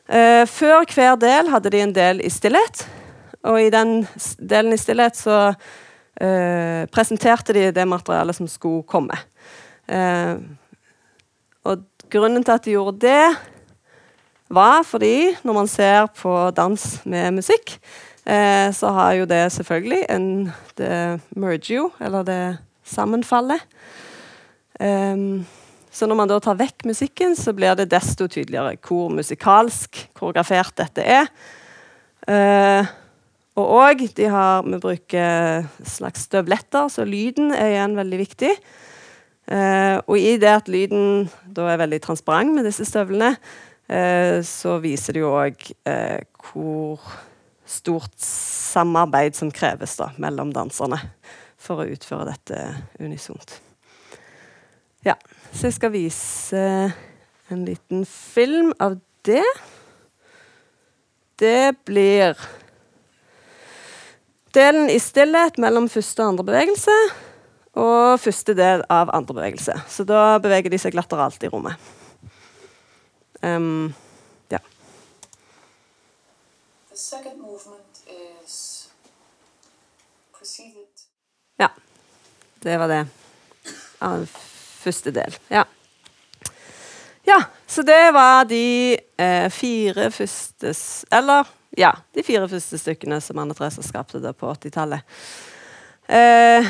[0.10, 2.86] Eh, før hver del hadde de en del i stillhet.
[3.48, 4.02] Og i den
[4.38, 5.38] delen i stillhet så
[6.22, 9.18] eh, presenterte de det materialet som skulle komme.
[9.92, 10.36] Eh,
[11.68, 13.26] og grunnen til at de gjorde det,
[14.52, 17.78] var fordi når man ser på dans med musikk,
[18.26, 20.28] eh, så har jo det selvfølgelig en
[20.78, 23.60] Det merger jo, eller det sammenfaller.
[24.80, 25.46] Um,
[25.92, 30.74] så når man da tar vekk musikken, så blir det desto tydeligere hvor musikalsk koreografert
[30.80, 31.28] dette er.
[32.26, 32.88] Uh,
[33.60, 38.52] og òg Vi bruker slags støvletter, så lyden er igjen veldig viktig.
[39.50, 43.34] Uh, og i det at lyden da er veldig transparent med disse støvlene,
[43.92, 45.66] uh, så viser det jo òg
[46.52, 47.02] hvor
[47.68, 51.00] stort samarbeid som kreves da, mellom danserne
[51.62, 52.60] for å utføre dette
[53.00, 53.60] unisont.
[55.06, 55.16] Ja,
[55.52, 56.64] så jeg skal vise
[57.52, 59.46] en liten film av det.
[61.42, 62.38] Det blir
[64.54, 66.96] delen i stillhet mellom første og andre bevegelse
[67.78, 69.76] og første del av andre bevegelse.
[69.88, 71.92] Så da beveger de seg lateralt i rommet.
[73.42, 73.94] Um,
[74.52, 74.60] ja.
[81.58, 81.70] Ja.
[82.60, 83.06] Det var det.
[84.02, 84.28] Av
[84.82, 85.38] første del.
[85.48, 85.66] Ja.
[87.24, 87.40] ja.
[87.68, 90.74] Så det var de eh, fire første
[91.12, 95.06] Eller ja, de fire første stykkene som Anne Therese skapte på 80-tallet.
[96.12, 96.68] Eh,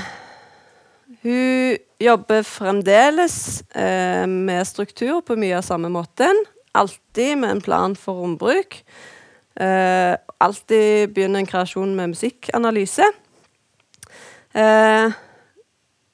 [1.22, 6.38] hun jobber fremdeles eh, med struktur på mye av samme måten.
[6.74, 8.80] Alltid med en plan for rombruk.
[9.56, 13.06] Eh, alltid begynner en kreasjon med musikkanalyse.
[14.54, 15.12] Eh,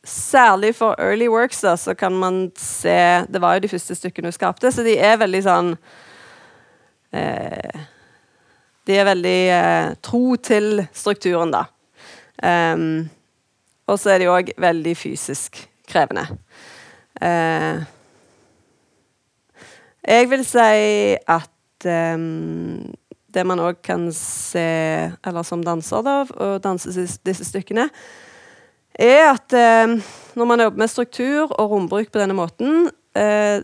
[0.03, 4.29] særlig for early works da, så kan man se Det var jo de første stykkene
[4.29, 5.71] hun skapte, så de er veldig sånn
[7.17, 7.85] eh,
[8.87, 11.65] De er veldig eh, tro til strukturen, da.
[12.43, 13.09] Em,
[13.87, 16.27] og så er de òg veldig fysisk krevende.
[17.21, 17.83] Eh,
[20.07, 22.17] jeg vil si at eh,
[23.33, 24.67] det man òg kan se,
[25.25, 27.89] eller som danser, da, og danse disse, disse stykkene,
[28.97, 29.97] er at eh,
[30.37, 33.61] når man jobber med struktur og rombruk på denne måten, eh,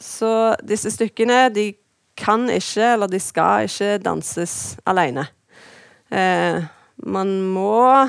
[0.00, 1.72] så disse stykkene de
[2.20, 5.26] kan ikke, eller de skal ikke danses alene.
[6.10, 6.64] Eh,
[7.06, 8.08] man må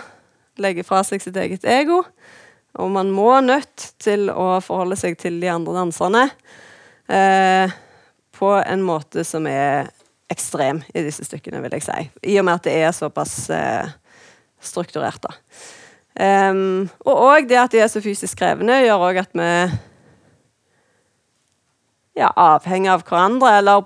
[0.61, 2.01] legge fra seg sitt eget ego,
[2.79, 6.23] og man må nødt til å forholde seg til de andre danserne
[7.11, 7.73] eh,
[8.37, 9.91] på en måte som er
[10.31, 12.07] ekstrem i disse stykkene, vil jeg si.
[12.31, 13.91] I og med at det er såpass eh,
[14.63, 15.35] strukturert, da.
[16.11, 19.51] Um, og òg det at de er så fysisk krevende, gjør òg at vi
[22.19, 23.85] ja, avhenger av hverandre, eller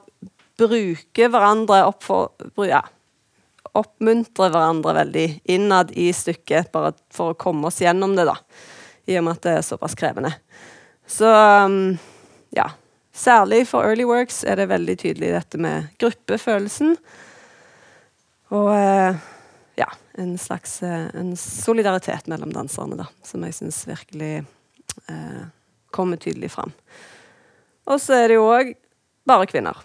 [0.58, 2.32] bruker hverandre opp for,
[2.66, 2.82] ja,
[3.76, 8.38] Oppmuntrer hverandre veldig innad i stykket, bare for å komme oss gjennom det, da.
[9.06, 10.32] I og med at det er såpass krevende.
[11.08, 11.98] Så um,
[12.56, 12.72] ja.
[13.16, 16.98] Særlig for early works er det veldig tydelig dette med gruppefølelsen.
[18.52, 19.22] Og eh,
[19.80, 19.88] ja,
[20.20, 25.46] en slags eh, en solidaritet mellom danserne, da, som jeg syns virkelig eh,
[25.96, 26.76] kommer tydelig fram.
[27.88, 28.74] Og så er det jo òg
[29.28, 29.80] bare kvinner.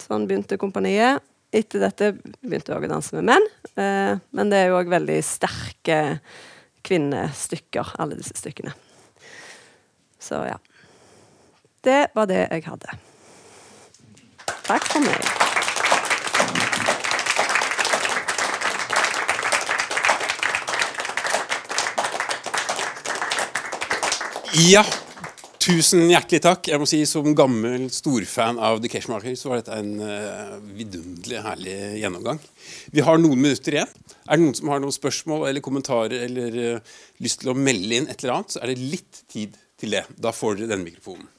[0.00, 1.20] Sånn begynte kompaniet.
[1.54, 2.10] Etter dette
[2.42, 3.44] begynte jeg òg å danse med menn.
[3.78, 5.98] Eh, men det er jo òg veldig sterke
[6.84, 8.74] kvinnestykker, alle disse stykkene.
[10.18, 10.58] Så ja.
[11.84, 12.98] Det var det jeg hadde.
[14.66, 15.32] Takk for meg.
[24.54, 24.84] Ja,
[25.64, 26.68] Tusen hjertelig takk.
[26.68, 31.40] Jeg må si Som gammel storfan av The Keshmaker så var dette en uh, vidunderlig
[31.46, 32.40] herlig gjennomgang.
[32.92, 33.94] Vi har noen minutter igjen.
[34.28, 37.96] Er det noen som har noen spørsmål eller kommentarer eller uh, lyst til å melde
[37.96, 40.04] inn et eller annet, så er det litt tid til det.
[40.20, 41.30] Da får dere denne mikrofonen.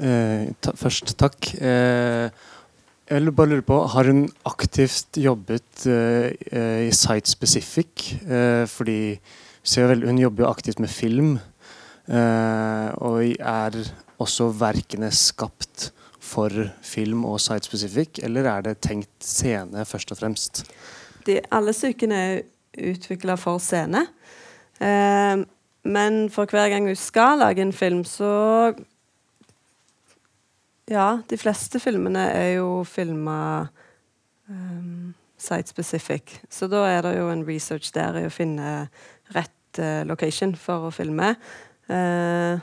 [0.00, 1.50] Eh, ta, først takk.
[1.60, 2.28] Eh,
[3.04, 8.16] jeg vil bare lure på, Har hun aktivt jobbet eh, eh i Site Specific?
[8.66, 9.20] Fordi
[9.76, 11.38] vel, Hun jobber jo aktivt med film.
[12.08, 13.78] Eh, og er
[14.20, 15.90] også verkene skapt
[16.24, 16.52] for
[16.84, 20.64] film og Site Specific, eller er det tenkt scene først og fremst?
[21.26, 22.42] De, alle stykkene er
[22.94, 24.06] utvikla for scene.
[25.84, 28.74] men for hver gang hun skal lage en film, så
[30.90, 33.66] ja, de fleste filmene er jo filma
[34.48, 36.40] um, site specific.
[36.50, 38.88] Så da er det jo en research der i å finne
[39.36, 41.34] rett uh, location for å filme.
[41.90, 42.60] Uh,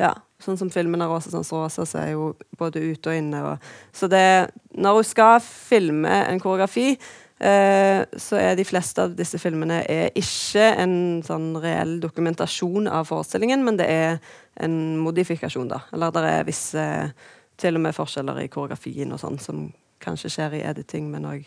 [0.00, 3.42] ja, sånn som filmen av 'Rosa sans rosa', så er jo både ute og inne.
[3.44, 6.98] Og, så det Når hun skal filme en koreografi,
[7.40, 9.82] uh, så er de fleste av disse filmene
[10.14, 14.18] ikke en sånn reell dokumentasjon av forestillingen, men det er
[14.56, 15.80] en modifikasjon, da.
[15.92, 17.12] Eller det er visse
[17.60, 21.44] til og med forskjeller i koreografien og sånn som kanskje skjer i editing, men òg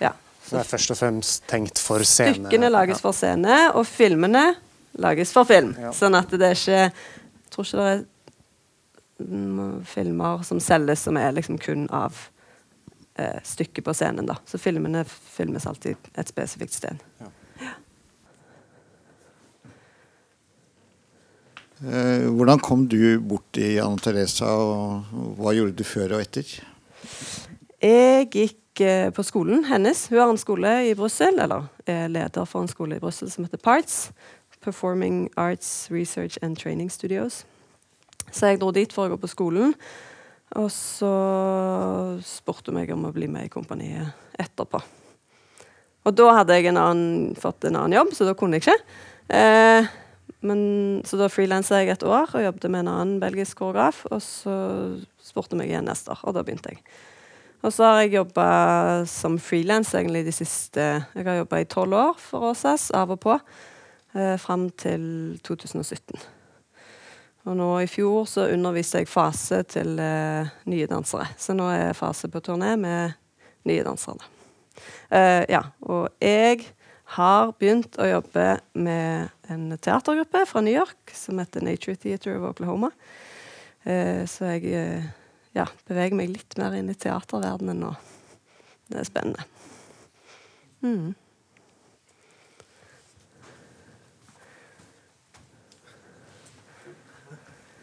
[0.00, 0.12] ja.
[0.42, 2.36] Så det er først og fremst tenkt for scene?
[2.36, 3.02] Stykkene lages ja.
[3.02, 4.44] for scene, og filmene
[5.02, 5.74] lages for film.
[5.80, 5.92] Ja.
[5.96, 8.04] Sånn at det er ikke Jeg tror ikke det er
[9.88, 12.18] filmer som selges som er liksom kun av
[13.16, 14.36] eh, stykket på scenen, da.
[14.44, 17.00] Så filmene filmes alltid et spesifikt sted.
[17.22, 17.30] Ja.
[21.84, 26.48] Eh, hvordan kom du bort i Anne Teresa, og hva gjorde du før og etter?
[27.84, 30.06] Jeg gikk eh, på skolen hennes.
[30.08, 33.44] Hun har en skole i Brussel, eller er leder for en skole i Brussel som
[33.44, 34.06] heter PARTS.
[34.66, 37.44] Performing Arts Research and Training Studios.
[38.34, 39.76] Så jeg dro dit for å gå på skolen.
[40.58, 41.10] Og så
[42.26, 44.10] spurte hun meg om å bli med i kompaniet
[44.42, 44.82] etterpå.
[46.06, 48.76] Og da hadde jeg en annen, fått en annen jobb, så da kunne jeg ikke.
[49.38, 49.88] Eh,
[50.46, 50.60] men,
[51.06, 54.04] så da frilansa jeg et år og jobbet med en annen belgisk koreograf.
[54.10, 54.56] Og så
[55.22, 56.82] spurte meg igjen neste år, og da begynte jeg.
[57.66, 58.50] Og så har jeg jobba
[59.10, 63.22] som frilans egentlig de siste Jeg har jobba i tolv år for Åsas, av og
[63.24, 63.38] på,
[64.16, 66.18] eh, fram til 2017.
[67.46, 71.28] Og nå i fjor så underviste jeg fase til eh, nye dansere.
[71.38, 73.14] Så nå er jeg fase på turné med
[73.68, 74.26] nye dansere.
[75.14, 76.64] Eh, ja, og jeg
[77.16, 82.48] har begynt å jobbe med en teatergruppe fra New York som heter Nature Theater of
[82.50, 82.90] Oklahoma.
[83.86, 85.06] Eh, så jeg eh,
[85.54, 87.92] ja, beveger meg litt mer inn i teaterverdenen nå.
[88.90, 89.46] Det er spennende.
[90.82, 91.14] Mm.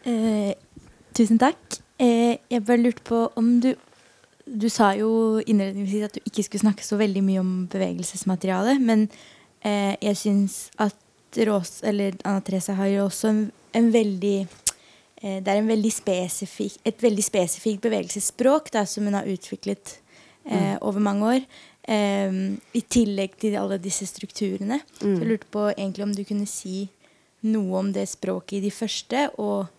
[0.04, 0.52] Eh,
[1.16, 1.80] tusen takk.
[1.98, 3.74] Eh, jeg bare lurte på om du
[4.44, 9.06] du sa jo innledningsvis at du ikke skulle snakke så veldig mye om bevegelsesmateriale, men
[9.64, 10.98] eh, jeg syns at
[11.48, 13.40] Rås, eller Anna Therese har jo også en,
[13.74, 19.16] en veldig eh, Det er en veldig spesifik, et veldig spesifikt bevegelsesspråk da, som hun
[19.16, 19.96] har utviklet
[20.44, 20.82] eh, mm.
[20.84, 21.46] over mange år.
[21.88, 22.36] Eh,
[22.76, 24.82] I tillegg til alle disse strukturene.
[25.00, 25.08] Mm.
[25.08, 26.84] Så jeg lurte på egentlig om du kunne si
[27.48, 29.72] noe om det språket i de første, og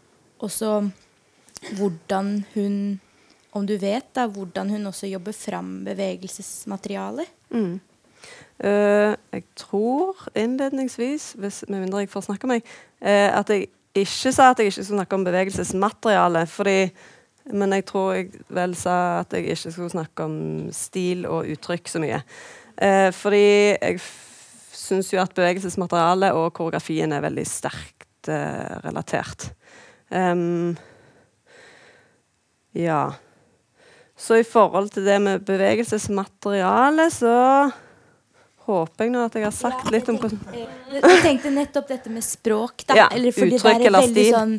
[0.45, 0.77] også
[1.76, 2.77] hvordan hun
[3.55, 7.23] om du vet da, hvordan hun også jobber fram bevegelsesmateriale?
[7.55, 7.80] Mm.
[8.59, 12.67] Uh, jeg tror innledningsvis, hvis, med mindre jeg får snakke meg,
[13.03, 16.43] uh, at jeg ikke sa at jeg ikke skulle snakke om bevegelsesmateriale.
[16.51, 16.77] Fordi,
[17.55, 20.38] men jeg tror jeg vel sa at jeg ikke skulle snakke om
[20.76, 22.22] stil og uttrykk så mye.
[22.76, 23.45] Uh, fordi
[23.80, 24.01] jeg
[24.76, 27.93] syns jo at bevegelsesmateriale og koreografien er veldig sterkt
[28.26, 29.51] relatert.
[32.75, 33.03] Ja.
[34.15, 37.33] Så i forhold til det med bevegelsesmateriale, så
[38.65, 40.39] håper jeg nå at jeg har sagt litt om hvordan
[40.95, 42.97] Jeg tenkte nettopp dette med språk, da.
[42.97, 44.55] Ja, eller fordi det er et veldig sånn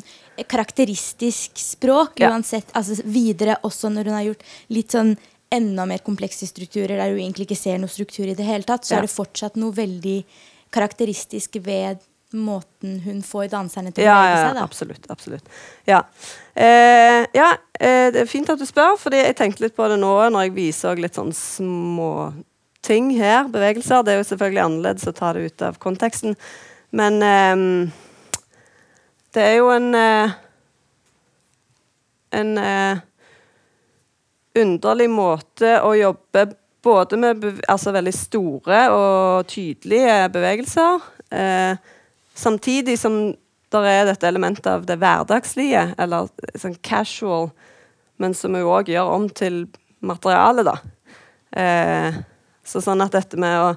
[0.47, 2.31] karakteristisk språk ja.
[2.31, 2.69] uansett.
[2.77, 4.45] Altså videre også når hun har gjort
[4.77, 5.15] litt sånn
[5.53, 8.85] enda mer komplekse strukturer der hun egentlig ikke ser noe struktur i det hele tatt,
[8.85, 9.01] så ja.
[9.01, 10.19] er det fortsatt noe veldig
[10.75, 12.03] karakteristisk ved
[12.35, 14.57] måten hun får danserne til å bevege ja, seg.
[14.57, 14.63] Da.
[14.67, 15.05] Absolutt.
[15.13, 15.49] absolutt.
[15.87, 16.01] Ja.
[16.53, 19.99] Eh, ja eh, det er fint at du spør, fordi jeg tenkte litt på det
[20.01, 22.33] nå når jeg viser litt sånn små
[22.83, 23.47] ting her.
[23.51, 24.03] Bevegelser.
[24.03, 26.35] Det er jo selvfølgelig annerledes å ta det ut av konteksten.
[26.95, 27.63] Men eh,
[29.35, 30.37] det er jo en eh,
[32.37, 32.97] En eh,
[34.59, 36.41] underlig måte å jobbe
[36.83, 41.05] både med altså veldig store og tydelige bevegelser.
[41.31, 41.79] Eh,
[42.37, 43.35] Samtidig som
[43.73, 47.49] der er dette elementet av det hverdagslige, eller sånn casual,
[48.21, 49.65] men som vi òg gjør om til
[50.05, 50.77] materiale, da.
[51.57, 52.19] Eh,
[52.67, 53.73] så sånn at dette med å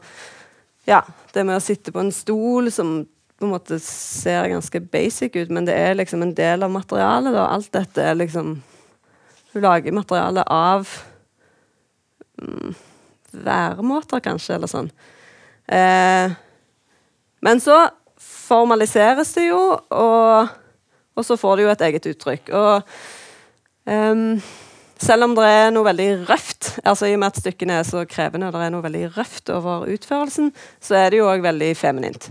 [0.89, 1.03] Ja,
[1.35, 3.05] det med å sitte på en stol som
[3.39, 7.33] på en måte ser ganske basic ut, men det er liksom en del av materialet,
[7.37, 7.47] da.
[7.49, 8.59] Alt dette er liksom
[9.53, 10.87] Hun lager materiale av
[12.39, 12.75] mm,
[13.33, 14.91] væremåter, kanskje, eller sånn.
[15.67, 16.37] Eh,
[17.43, 17.81] men så
[18.51, 20.51] formaliseres det jo, og,
[21.15, 22.53] og, så får det jo et eget uttrykk.
[22.59, 22.83] Og
[23.87, 24.25] um,
[25.01, 28.05] selv om det er noe veldig røft, altså i og med at stykkene er så
[28.09, 30.51] krevende, og det er noe veldig røft over utførelsen,
[30.83, 32.31] så er det jo òg veldig feminint.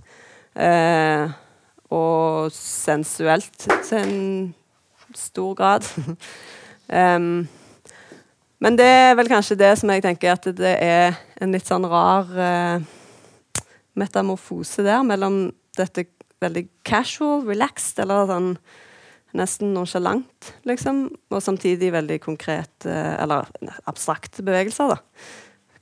[0.59, 1.31] Uh,
[1.89, 4.19] og sensuelt til en
[5.17, 5.87] stor grad.
[6.93, 7.47] um,
[8.63, 11.87] men det er vel kanskje det som jeg tenker at det er en litt sånn
[11.89, 12.83] rar uh,
[13.97, 15.47] metamorfose der mellom
[15.80, 16.06] dette
[16.43, 18.53] veldig casual, relaxed, eller sånn
[19.38, 23.49] nesten nonsjalant, liksom, og samtidig veldig konkret uh, Eller
[23.89, 24.97] abstrakte bevegelser, da.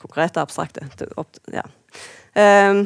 [0.02, 0.84] Konkrete, abstrakte.
[1.53, 1.64] Ja.
[2.36, 2.84] Um,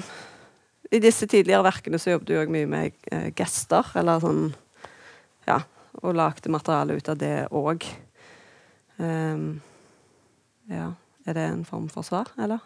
[0.91, 4.43] I disse tidligere verkene så jobbet òg mye med uh, gester, eller sånn
[5.49, 5.63] Ja,
[6.05, 7.88] og lagde materiale ut av det òg.
[9.01, 9.61] Um,
[10.69, 10.91] ja.
[11.25, 12.61] Er det en form for svar, eller?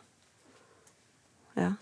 [1.56, 1.74] Ja.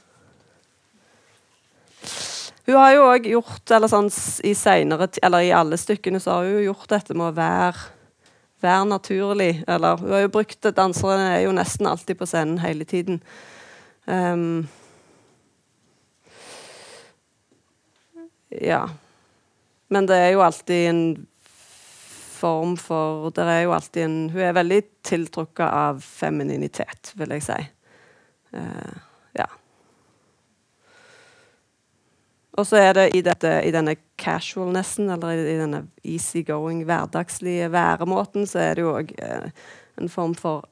[2.63, 4.07] Hun har jo òg gjort eller sånn,
[4.47, 7.89] i senere, eller i alle stykkene så har hun gjort dette med å være,
[8.63, 9.51] være naturlig.
[9.67, 13.19] Eller hun har jo brukt det, Danserne er jo nesten alltid på scenen hele tiden.
[14.07, 14.63] Um,
[18.47, 18.85] ja.
[19.91, 21.03] Men det er jo alltid en
[22.43, 27.45] form for Det er jo alltid en Hun er veldig tiltrukket av femininitet, vil jeg
[27.45, 27.59] si.
[28.55, 28.95] Uh,
[29.35, 29.47] ja.
[32.53, 37.71] Og så er det i, dette, i denne casualnessen, eller i, i denne easygoing, hverdagslige
[37.73, 39.49] væremåten, så er det jo òg eh,
[40.01, 40.67] en form for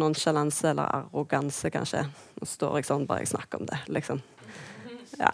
[0.00, 2.06] nonsjalanse eller arroganse, kanskje.
[2.38, 4.22] Nå står jeg sånn bare jeg snakker om det, liksom.
[5.20, 5.32] Ja.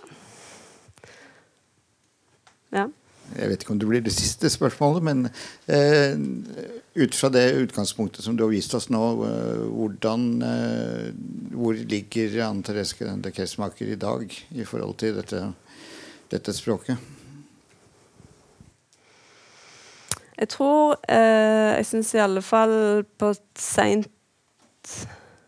[2.75, 2.89] Ja.
[3.35, 5.27] Jeg vet ikke om det blir det siste spørsmålet, men
[5.67, 6.15] eh,
[6.97, 11.09] ut fra det utgangspunktet som du har vist oss nå, eh, hvordan, eh,
[11.55, 15.43] hvor ligger Anne Therese Grende Kessmaker i dag i forhold til dette,
[16.33, 16.99] dette språket?
[20.37, 22.75] Jeg tror eh, Jeg syns i alle fall
[23.17, 24.11] på seint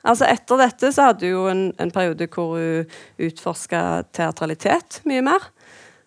[0.09, 3.83] Altså Etter dette så hadde hun jo en, en periode hvor hun utforska
[4.17, 5.51] teatralitet mye mer.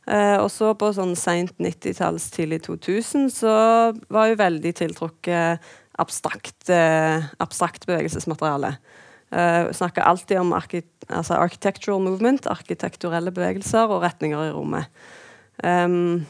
[0.09, 3.53] Eh, og så på sånn seint 90-talls, tidlig 2000, så
[4.09, 5.69] var hun veldig tiltrukket
[6.01, 8.73] abstrakt, eh, abstrakt bevegelsesmateriale.
[9.31, 14.91] Uh, snakker alltid om arki altså architectural movement, arkitekturelle bevegelser og retninger i rommet.
[15.63, 16.25] Um,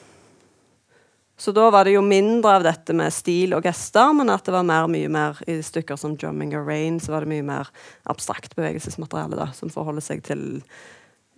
[1.42, 4.54] så da var det jo mindre av dette med stil og gester, men at det
[4.54, 7.72] var mer, mye mer i stykker som 'Drumming of Rain', så var det mye mer
[8.06, 10.62] abstrakt bevegelsesmateriale da, som forholder seg til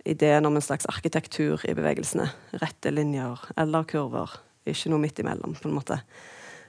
[0.04, 2.28] ideen om en slags arkitektur i bevegelsene.
[2.60, 4.28] Rette linjer eller kurver.
[4.68, 6.00] Ikke noe midt imellom, på en måte.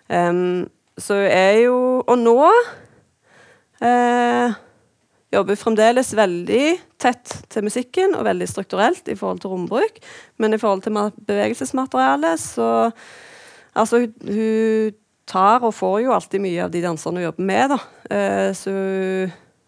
[0.07, 2.39] Um, så er jo Og nå
[3.84, 4.55] uh,
[5.36, 6.64] jobber fremdeles veldig
[7.02, 10.02] tett til musikken og veldig strukturelt i forhold til rombruk.
[10.41, 10.98] Men i forhold til
[11.28, 12.70] bevegelsesmaterialet, så
[13.76, 14.94] Altså, hun,
[15.28, 17.80] tar og får jo alltid mye av de danserne hun jobber med, da.
[18.12, 18.76] Uh, så,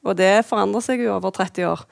[0.06, 1.84] og det forandrer seg jo over 30 år.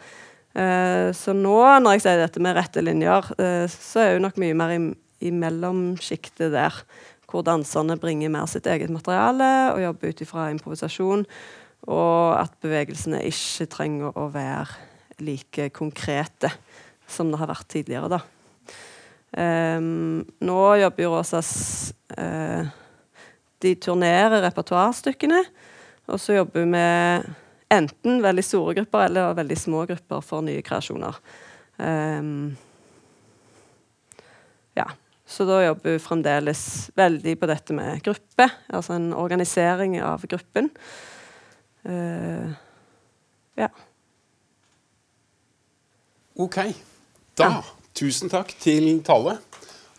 [0.56, 4.40] Uh, så nå, når jeg sier dette med rette linjer, uh, så er hun nok
[4.42, 4.80] mye mer i,
[5.26, 6.78] i mellomsjiktet der.
[7.26, 11.26] Hvor danserne bringer mer sitt eget materiale og jobber ut ifra improvisasjon.
[11.86, 16.50] Og at bevegelsene ikke trenger å være like konkrete
[17.08, 18.18] som det har vært tidligere.
[18.18, 18.22] da.
[19.36, 21.50] Um, nå jobber jo Rosas
[22.16, 22.64] uh,
[23.60, 25.42] De turnerer repertoarstykkene,
[26.08, 27.26] og så jobber vi med
[27.74, 31.18] enten veldig store grupper eller veldig små grupper for nye kreasjoner.
[31.78, 32.56] Um,
[34.78, 34.88] ja.
[35.26, 36.62] Så da jobber vi fremdeles
[36.96, 40.70] veldig på dette med gruppe, altså en organisering av gruppen.
[41.86, 42.54] Uh,
[43.58, 43.70] ja.
[46.36, 46.58] Ok.
[47.38, 47.62] Da, ja.
[47.96, 49.38] tusen takk til Tale.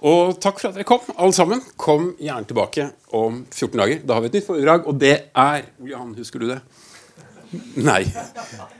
[0.06, 1.62] Og takk for at dere kom, alle sammen.
[1.80, 4.02] Kom gjerne tilbake om 14 dager.
[4.04, 6.60] Da har vi et nytt foredrag, og det er Jan, husker du det?
[7.80, 8.02] Nei.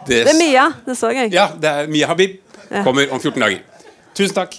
[0.07, 0.69] Det, det er Mia.
[0.85, 1.33] Det så jeg.
[1.33, 2.41] Ja, det er Mia Habib.
[2.85, 3.63] Kommer om 14 dager.
[4.17, 4.59] Tusen takk.